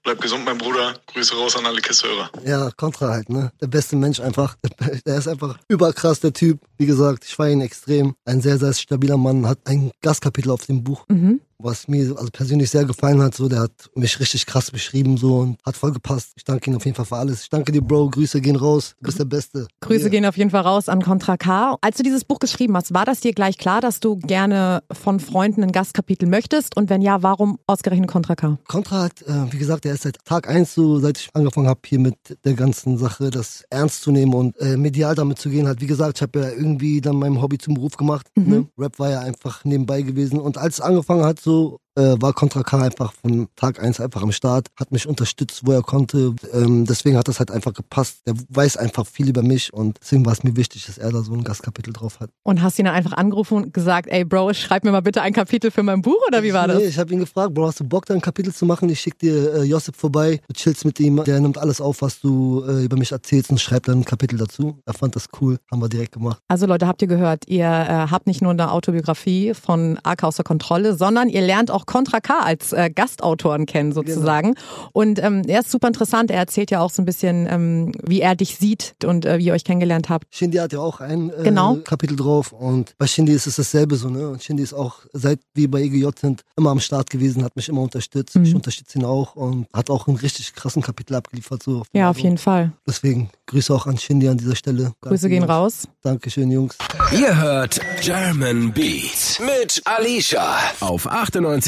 Bleib 0.04 0.22
gesund, 0.22 0.46
mein 0.46 0.58
Bruder. 0.58 0.94
Grüße 1.08 1.36
raus 1.36 1.56
an 1.58 1.66
alle 1.66 1.82
Kisshörer. 1.82 2.30
Ja, 2.46 2.72
Contra 2.72 3.10
halt, 3.10 3.30
ne? 3.30 3.52
Der 3.62 3.68
beste 3.68 3.96
Mensch 3.96 4.20
einfach. 4.20 4.56
Der 5.06 5.18
ist 5.18 5.28
einfach 5.28 5.58
überkrass, 5.68 6.22
der 6.22 6.34
Typ. 6.34 6.60
Wie 6.78 6.86
gesagt, 6.86 7.26
ich 7.26 7.36
feiere 7.36 7.52
ihn 7.54 7.62
extrem. 7.62 8.16
Ein 8.26 8.42
sehr, 8.42 8.58
sehr 8.58 8.74
stabiler 8.74 9.18
Mann. 9.18 9.48
Hat 9.48 9.60
ein 9.66 9.92
Gastkapitel 10.02 10.52
auf 10.52 10.66
dem 10.66 10.84
Buch, 10.84 11.06
Mhm. 11.10 11.42
Was 11.60 11.88
mir 11.88 12.16
also 12.18 12.30
persönlich 12.32 12.70
sehr 12.70 12.86
gefallen 12.86 13.22
hat. 13.22 13.36
So, 13.36 13.48
der 13.48 13.60
hat 13.62 13.72
mich 13.96 14.20
richtig 14.20 14.46
krass 14.46 14.72
beschrieben 14.72 15.18
so 15.18 15.40
und 15.40 15.58
hat 15.66 15.78
voll 15.78 15.92
gepasst. 15.92 16.32
Ich 16.36 16.44
danke 16.44 16.70
ihm 16.70 16.76
auf 16.76 16.86
jeden 16.86 16.96
Fall 16.96 17.06
für 17.06 17.16
alles. 17.18 17.44
Ich 17.44 17.50
danke 17.50 17.72
dir, 17.72 17.82
Bro. 17.82 18.10
Grüße 18.10 18.42
gehen 18.42 18.56
raus. 18.56 18.96
Du 19.00 19.06
bist 19.06 19.20
der 19.20 19.26
Beste. 19.26 19.68
Grüße 19.82 20.04
Ja. 20.06 20.10
gehen 20.10 20.26
auf 20.26 20.38
jeden 20.38 20.50
Fall 20.50 20.62
raus 20.62 20.90
an 20.90 21.02
Contra 21.02 21.38
K. 21.38 21.78
Als 21.82 21.98
du 21.98 22.04
dieses 22.04 22.26
Buch 22.26 22.40
geschrieben 22.40 22.76
hast, 22.76 22.94
war 22.94 23.06
das 23.06 23.20
dir 23.22 23.34
gleich 23.34 23.58
klar, 23.58 23.82
dass 23.82 24.00
du 24.00 24.18
gerne 24.18 24.84
von 24.92 25.20
Freunden 25.20 25.64
ein 25.64 25.72
Gastkapitel 25.72 26.28
möchtest? 26.28 26.76
Und 26.78 26.90
wenn 26.90 27.02
ja, 27.02 27.24
warum 27.24 27.58
ausgerechnet 27.68 28.10
Contra 28.10 28.36
K? 28.36 28.58
Contra 28.68 29.04
hat, 29.04 29.22
äh, 29.24 29.52
wie 29.52 29.58
gesagt, 29.58 29.86
der 29.86 29.94
ist 29.94 30.04
seit 30.04 30.18
Tag 30.26 30.50
eins 30.50 30.74
so, 30.74 31.00
seit 31.00 31.18
ich 31.18 31.30
angefangen 31.34 31.68
habe, 31.68 31.80
hier 31.86 32.00
mit 32.00 32.16
der 32.44 32.54
ganzen 32.54 32.98
Sache, 32.98 33.30
das 33.30 33.64
ernst 33.70 34.02
zu 34.02 34.12
nehmen 34.12 34.34
und 34.34 34.58
äh, 34.60 34.78
medial 34.78 35.16
damit 35.16 35.40
zu 35.40 35.50
gehen. 35.50 35.68
Hat, 35.68 35.82
wie 35.82 35.88
gesagt, 35.88 36.18
ich 36.18 36.22
habe 36.22 36.40
ja 36.40 36.50
irgendwie 36.50 37.02
dann 37.02 37.16
mein 37.16 37.42
Hobby 37.42 37.58
zum 37.58 37.74
Beruf 37.76 37.96
gemacht. 37.98 38.28
Mhm. 38.36 38.50
Ne? 38.50 38.68
Rap 38.78 39.00
war 39.00 39.10
ja 39.10 39.20
einfach 39.22 39.64
nebenbei 39.64 40.02
gewesen. 40.02 40.40
Und 40.40 40.58
als 40.58 40.76
es 40.76 40.82
angefangen 40.82 41.24
hat, 41.24 41.40
so 41.46 41.80
äh, 41.96 42.16
war 42.20 42.34
Contra 42.34 42.64
K 42.64 42.82
einfach 42.82 43.14
von 43.14 43.48
Tag 43.56 43.82
eins 43.82 44.00
einfach 44.00 44.22
am 44.22 44.32
Start, 44.32 44.68
hat 44.80 44.92
mich 44.92 45.08
unterstützt, 45.08 45.62
wo 45.66 45.72
er 45.72 45.82
konnte. 45.82 46.36
Ähm, 46.54 46.86
deswegen 46.86 47.18
hat 47.18 47.28
das 47.28 47.40
halt 47.40 47.52
einfach 47.52 47.74
gepasst. 47.74 48.22
Der 48.26 48.36
weiß 48.50 48.78
einfach 48.78 49.06
viel 49.06 49.30
über 49.30 49.42
mich 49.42 49.74
und 49.74 49.98
deswegen 50.02 50.26
war 50.26 50.34
es 50.34 50.44
mir 50.44 50.56
wichtig, 50.56 50.86
dass 50.86 50.98
er 50.98 51.12
da 51.12 51.22
so 51.22 51.34
ein 51.34 51.44
Gastkapitel 51.44 51.94
drauf 51.94 52.20
hat. 52.20 52.30
Und 52.44 52.62
hast 52.62 52.80
ihn 52.80 52.86
dann 52.86 52.96
einfach 52.96 53.14
angerufen 53.14 53.56
und 53.56 53.74
gesagt, 53.74 54.08
ey 54.10 54.26
Bro, 54.26 54.54
schreib 54.54 54.84
mir 54.84 54.92
mal 54.92 55.02
bitte 55.02 55.22
ein 55.22 55.34
Kapitel 55.34 55.72
für 55.72 55.84
mein 55.84 56.02
Buch 56.02 56.20
oder 56.28 56.44
wie 56.44 56.54
war 56.54 56.68
das? 56.68 56.78
Nee, 56.78 56.88
ich 56.88 57.00
habe 57.00 57.14
ihn 57.14 57.20
gefragt, 57.20 57.54
Bro, 57.54 57.68
hast 57.68 57.80
du 57.80 57.84
Bock, 57.84 58.06
da 58.06 58.14
ein 58.14 58.22
Kapitel 58.22 58.54
zu 58.54 58.66
machen? 58.66 58.90
Ich 58.90 59.00
schick 59.00 59.18
dir 59.20 59.56
äh, 59.56 59.64
Josip 59.64 59.96
vorbei, 59.96 60.42
du 60.48 60.54
chillst 60.54 60.86
mit 60.86 61.00
ihm, 61.00 61.24
der 61.24 61.40
nimmt 61.40 61.58
alles 61.58 61.82
auf, 61.82 62.02
was 62.02 62.20
du 62.20 62.64
äh, 62.68 62.84
über 62.86 62.98
mich 62.98 63.12
erzählst 63.12 63.50
und 63.50 63.60
schreibt 63.60 63.88
dann 63.88 64.00
ein 64.00 64.06
Kapitel 64.06 64.38
dazu. 64.38 64.80
Er 64.86 64.94
fand 64.94 65.16
das 65.16 65.28
cool, 65.40 65.58
haben 65.72 65.82
wir 65.82 65.90
direkt 65.90 66.14
gemacht. 66.14 66.40
Also 66.48 66.66
Leute, 66.66 66.88
habt 66.88 67.02
ihr 67.02 67.08
gehört, 67.08 67.48
ihr 67.48 67.66
äh, 67.66 68.12
habt 68.12 68.28
nicht 68.28 68.42
nur 68.42 68.52
eine 68.52 68.72
Autobiografie 68.72 69.54
von 69.54 70.00
AK 70.04 70.24
außer 70.24 70.44
Kontrolle, 70.44 70.96
sondern 70.96 71.30
ihr 71.30 71.42
lernt 71.42 71.72
auch 71.72 71.85
Contra 71.86 72.20
K 72.20 72.40
als 72.40 72.74
äh, 72.74 72.90
Gastautoren 72.90 73.66
kennen 73.66 73.92
sozusagen. 73.94 74.56
Und 74.94 75.22
ähm, 75.24 75.44
er 75.48 75.62
ist 75.62 75.72
super 75.72 75.88
interessant. 75.88 76.32
Er 76.32 76.38
erzählt 76.38 76.72
ja 76.72 76.80
auch 76.82 76.90
so 76.90 77.02
ein 77.02 77.06
bisschen, 77.06 77.48
ähm, 77.50 77.92
wie 78.04 78.22
er 78.22 78.36
dich 78.36 78.58
sieht 78.58 78.96
und 79.06 79.26
äh, 79.26 79.38
wie 79.40 79.46
ihr 79.46 79.54
euch 79.54 79.64
kennengelernt 79.64 80.10
habt. 80.10 80.26
Shindy 80.36 80.58
hat 80.58 80.74
ja 80.74 80.80
auch 80.80 81.00
ein 81.02 81.30
äh, 81.30 81.44
Genau. 81.44 81.76
Kapitel 81.84 82.16
drauf 82.16 82.52
und 82.52 82.96
bei 82.98 83.08
Shindy 83.08 83.34
ist 83.34 83.48
es 83.48 83.56
dasselbe 83.58 83.96
so, 83.96 84.10
ne? 84.10 84.30
Und 84.30 84.44
Shindy 84.44 84.64
ist 84.64 84.74
auch, 84.74 85.00
seit 85.14 85.40
wir 85.54 85.70
bei 85.70 85.82
EGJ 85.82 86.08
sind, 86.20 86.42
immer 86.58 86.72
am 86.72 86.80
Start 86.80 87.10
gewesen, 87.10 87.44
hat 87.44 87.56
mich 87.56 87.70
immer 87.70 87.82
unterstützt. 87.82 88.36
Mhm. 88.36 88.44
Ich 88.44 88.56
unterstütze 88.56 89.00
ihn 89.00 89.06
auch 89.06 89.36
und 89.36 89.68
hat 89.74 89.90
auch 89.90 90.08
einen 90.08 90.18
richtig 90.18 90.54
krassen 90.54 90.82
Kapitel 90.82 91.16
abgeliefert. 91.16 91.64
So 91.64 91.84
dem 91.94 92.00
Ja, 92.00 92.10
auf 92.10 92.20
jeden 92.20 92.38
Fall. 92.38 92.72
Deswegen 92.88 93.30
Grüße 93.48 93.74
auch 93.74 93.86
an 93.86 93.98
Shindy 93.98 94.28
an 94.28 94.38
dieser 94.38 94.56
Stelle. 94.56 94.94
Grüße 95.02 95.30
gehen 95.30 95.44
raus. 95.44 95.88
Dankeschön, 96.02 96.50
Jungs. 96.52 96.78
Ihr 97.12 97.40
hört 97.42 97.80
German 98.02 98.72
Beats 98.74 99.40
mit 99.40 99.82
Alicia 99.86 100.56
auf 100.80 101.08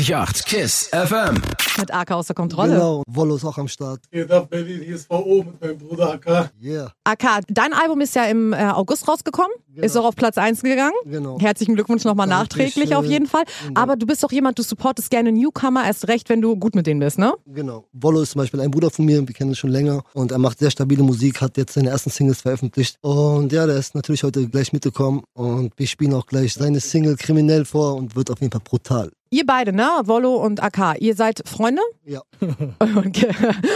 98.8 0.08 0.46
KISS 0.46 0.90
FM. 0.94 1.42
Mit 1.80 1.94
AK 1.94 2.12
außer 2.12 2.34
Kontrolle. 2.34 2.76
Genau, 2.76 3.04
Wollo 3.10 3.36
ist 3.36 3.44
auch 3.44 3.58
am 3.58 3.68
Start. 3.68 4.00
Geht 4.10 4.32
ab 4.32 4.50
Berlin, 4.50 4.82
hier 4.82 4.96
ist 4.96 5.10
VO 5.10 5.44
mit 5.44 5.60
meinem 5.60 5.78
Bruder 5.78 6.14
AK. 6.14 6.50
Yeah, 6.64 6.94
AK, 7.04 7.42
dein 7.50 7.74
Album 7.74 8.00
ist 8.00 8.16
ja 8.16 8.24
im 8.24 8.54
äh, 8.54 8.68
August 8.68 9.06
rausgekommen, 9.06 9.52
ist 9.76 9.98
auch 9.98 10.06
auf 10.06 10.16
Platz 10.16 10.38
1 10.38 10.64
gegangen. 10.64 10.94
genau. 11.04 11.38
Herzlichen 11.42 11.76
Glückwunsch 11.76 12.06
nochmal 12.06 12.26
nachträglich 12.26 12.96
auf 12.96 13.04
jeden 13.04 13.28
Fall. 13.28 13.44
Dank. 13.66 13.78
Aber 13.78 13.98
du 13.98 14.06
bist 14.06 14.24
doch 14.24 14.32
jemand, 14.32 14.58
du 14.58 14.64
supportest 14.64 15.10
gerne 15.10 15.34
Newcomer, 15.34 15.86
erst 15.86 16.08
recht, 16.08 16.30
wenn 16.30 16.40
du 16.42 16.56
gut 16.56 16.74
mit 16.74 16.88
denen 16.88 17.02
bist, 17.02 17.20
ne? 17.20 17.34
Genau. 17.46 17.84
Wollo 17.92 18.22
ist 18.22 18.32
zum 18.32 18.40
Beispiel 18.40 18.62
ein 18.62 18.72
Bruder 18.72 18.90
von 18.90 19.04
mir, 19.04 19.28
wir 19.28 19.36
kennen 19.36 19.50
uns 19.50 19.58
schon 19.58 19.72
länger 19.72 20.04
und 20.14 20.32
er 20.32 20.38
macht 20.38 20.60
sehr 20.60 20.72
stabile 20.72 21.04
Musik, 21.04 21.42
hat 21.42 21.58
jetzt 21.58 21.74
seine 21.74 21.90
ersten 21.90 22.12
Singles 22.12 22.44
veröffentlicht 22.44 22.98
und 23.02 23.52
ja, 23.52 23.66
der 23.66 23.76
ist 23.76 23.94
natürlich 23.94 24.24
heute 24.24 24.48
gleich 24.48 24.72
mitgekommen 24.72 25.24
und 25.34 25.74
wir 25.76 25.88
spielen 25.88 26.14
auch 26.14 26.28
gleich 26.28 26.54
seine 26.54 26.80
Single 26.80 27.18
kriminell 27.18 27.66
vor 27.66 27.96
und 27.96 28.16
wird 28.16 28.32
auf 28.32 28.40
jeden 28.40 28.54
Fall 28.54 28.62
brutal. 28.64 29.12
Ihr 29.29 29.46
beide, 29.46 29.74
ne? 29.74 29.88
Wollo 30.05 30.36
und 30.36 30.62
AK, 30.63 31.00
ihr 31.00 31.15
seid 31.15 31.41
Freunde 31.48 31.81
Ja. 32.05 32.22
und, 32.79 33.27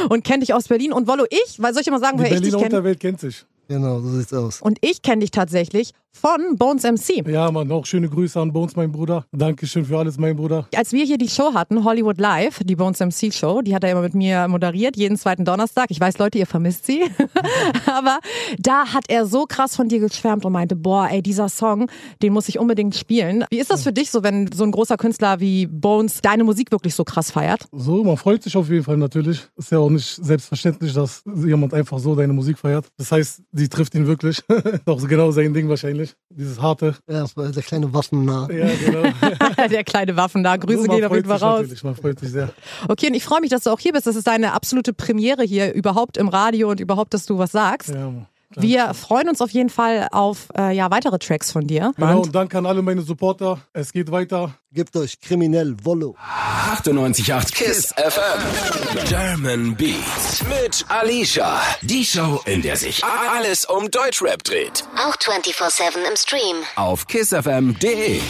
und 0.10 0.24
kennt 0.24 0.43
dich 0.43 0.53
aus 0.53 0.67
Berlin. 0.67 0.93
Und 0.93 1.08
Wollo, 1.08 1.25
ich, 1.29 1.62
weil 1.62 1.74
soll 1.74 1.81
ich 1.81 1.91
mal 1.91 2.00
sagen, 2.00 2.17
Die 2.17 2.24
woher 2.24 2.31
ich 2.34 2.41
dich 2.41 2.51
Berliner 2.51 2.63
kenne? 2.63 2.75
Unterwelt 2.77 3.00
kennt 3.00 3.20
sich. 3.20 3.46
Genau, 3.67 4.01
so 4.01 4.10
sieht's 4.10 4.34
aus. 4.34 4.62
Und 4.62 4.79
ich 4.81 5.01
kenne 5.01 5.22
dich 5.22 5.31
tatsächlich 5.31 5.93
von 6.12 6.56
Bones 6.58 6.84
MC. 6.84 7.27
Ja, 7.27 7.51
Mann, 7.51 7.72
auch 7.72 7.86
schöne 7.86 8.10
Grüße 8.10 8.39
an 8.39 8.51
Bones, 8.51 8.75
mein 8.75 8.91
Bruder. 8.91 9.25
Dankeschön 9.32 9.86
für 9.86 9.98
alles, 9.98 10.18
mein 10.18 10.36
Bruder. 10.36 10.68
Als 10.75 10.91
wir 10.91 11.06
hier 11.06 11.18
die 11.18 11.30
Show 11.30 11.53
hatten, 11.53 11.84
Hollywood 11.84 12.20
Live, 12.20 12.60
die 12.63 12.75
Bones 12.75 13.00
MC 13.00 13.34
Show, 13.34 13.62
die 13.62 13.74
hat 13.74 13.84
er 13.84 13.91
immer 13.91 14.01
mit 14.01 14.13
mir 14.13 14.48
moderiert, 14.48 14.98
jeden 14.98 15.18
zweiten 15.18 15.46
Donnerstag. 15.46 15.88
Ich 15.89 16.00
weiß, 16.00 16.18
Leute, 16.18 16.38
ihr 16.38 16.46
vermisst 16.46 16.86
sie. 16.86 17.03
Aber 17.86 18.20
da 18.60 18.94
hat 18.94 19.06
er 19.08 19.25
so 19.25 19.46
krass 19.46 19.75
von 19.75 19.88
dir 19.88 20.00
geschwärmt 20.00 20.46
und 20.46 20.53
meinte, 20.53 20.75
boah, 20.75 21.08
ey, 21.10 21.22
dieser 21.22 21.50
Song, 21.50 21.89
den 22.22 22.34
muss 22.34 22.50
ich 22.50 22.60
unbedingt 22.60 22.96
spielen. 22.96 23.46
Wie 23.50 23.60
ist 23.60 23.72
das 23.72 23.84
für 23.84 23.94
dich 23.94 24.12
so, 24.12 24.24
wenn 24.24 24.51
so 24.51 24.63
ein 24.63 24.72
großer 24.72 24.98
Künstler 24.98 25.39
wie 25.39 25.68
Bones 25.68 26.22
deine 26.22 26.44
Musik 26.44 26.72
wirklich 26.72 26.94
so 26.96 27.03
krass 27.03 27.32
feiert? 27.32 27.68
So, 27.72 28.03
man 28.03 28.18
freut 28.18 28.44
sich 28.44 28.56
auf 28.58 28.70
jeden 28.70 28.84
Fall 28.84 28.98
natürlich. 28.98 29.48
Ist 29.56 29.72
ja 29.72 29.80
auch 29.80 29.89
nicht 29.89 30.20
selbstverständlich, 30.22 30.94
dass 30.94 31.24
jemand 31.25 31.74
einfach 31.74 32.00
so 32.00 32.15
deine 32.15 32.34
Musik 32.34 32.58
feiert. 32.58 32.86
Das 32.98 33.12
heißt, 33.12 33.41
die 33.51 33.70
trifft 33.70 33.96
ihn 33.96 34.08
wirklich. 34.08 34.41
Doch 34.86 35.08
genau 35.08 35.32
sein 35.32 35.53
Ding 35.53 35.70
wahrscheinlich. 35.70 36.00
Dieses 36.29 36.62
harte. 36.62 36.96
Ja, 37.10 37.25
der 37.36 37.63
kleine 37.63 37.93
Waffennah. 37.93 38.48
Ja, 38.51 38.67
genau. 38.86 39.67
Der 39.70 39.84
kleine 39.84 40.15
Waffen 40.15 40.43
da. 40.43 40.58
Grüße 40.58 40.88
gehen 40.88 41.05
auf 41.05 41.13
jeden 41.13 41.27
Fall 41.27 41.38
raus. 41.38 41.62
natürlich, 41.62 41.84
Man 41.84 41.96
freut 41.96 42.20
sich 42.20 42.29
sehr. 42.31 42.50
Okay, 42.88 43.08
und 43.08 43.13
ich 43.13 43.24
freue 43.24 43.41
mich, 43.41 43.50
dass 43.50 43.63
du 43.63 43.70
auch 43.70 43.79
hier 43.79 43.93
bist. 43.93 44.08
Das 44.08 44.15
ist 44.15 44.27
deine 44.27 44.53
absolute 44.53 44.93
Premiere 44.93 45.43
hier 45.43 45.74
überhaupt 45.74 46.17
im 46.17 46.27
Radio 46.27 46.70
und 46.70 46.79
überhaupt, 46.79 47.13
dass 47.13 47.25
du 47.25 47.38
was 47.38 47.51
sagst. 47.51 47.89
Ja, 47.89 48.05
Mann. 48.10 48.27
Wir 48.55 48.93
freuen 48.93 49.29
uns 49.29 49.41
auf 49.41 49.51
jeden 49.51 49.70
Fall 49.70 50.08
auf 50.12 50.48
äh, 50.58 50.75
ja, 50.75 50.91
weitere 50.91 51.17
Tracks 51.20 51.51
von 51.51 51.67
dir. 51.67 51.93
Genau, 51.96 52.22
und 52.22 52.36
danke 52.36 52.58
an 52.58 52.65
alle 52.65 52.81
meine 52.81 53.01
Supporter. 53.01 53.60
Es 53.74 53.91
geht 53.93 54.12
weiter. 54.12 54.53
Gebt 54.74 54.96
euch 54.96 55.20
kriminell 55.20 55.75
Wollo. 55.84 56.15
98.8 56.75 57.53
KISS 57.53 57.93
FM. 57.96 59.05
German 59.08 59.75
Beats 59.75 60.43
mit 60.48 60.86
Alicia. 60.88 61.62
Die 61.81 62.05
Show, 62.05 62.41
in 62.46 62.62
der 62.62 62.77
sich 62.77 63.03
alles 63.03 63.65
um 63.65 63.91
Deutschrap 63.91 64.43
dreht. 64.43 64.86
Auch 64.96 65.15
24-7 65.17 65.98
im 66.10 66.15
Stream. 66.15 66.58
Auf 66.75 67.08
kissfm.de. 67.08 68.22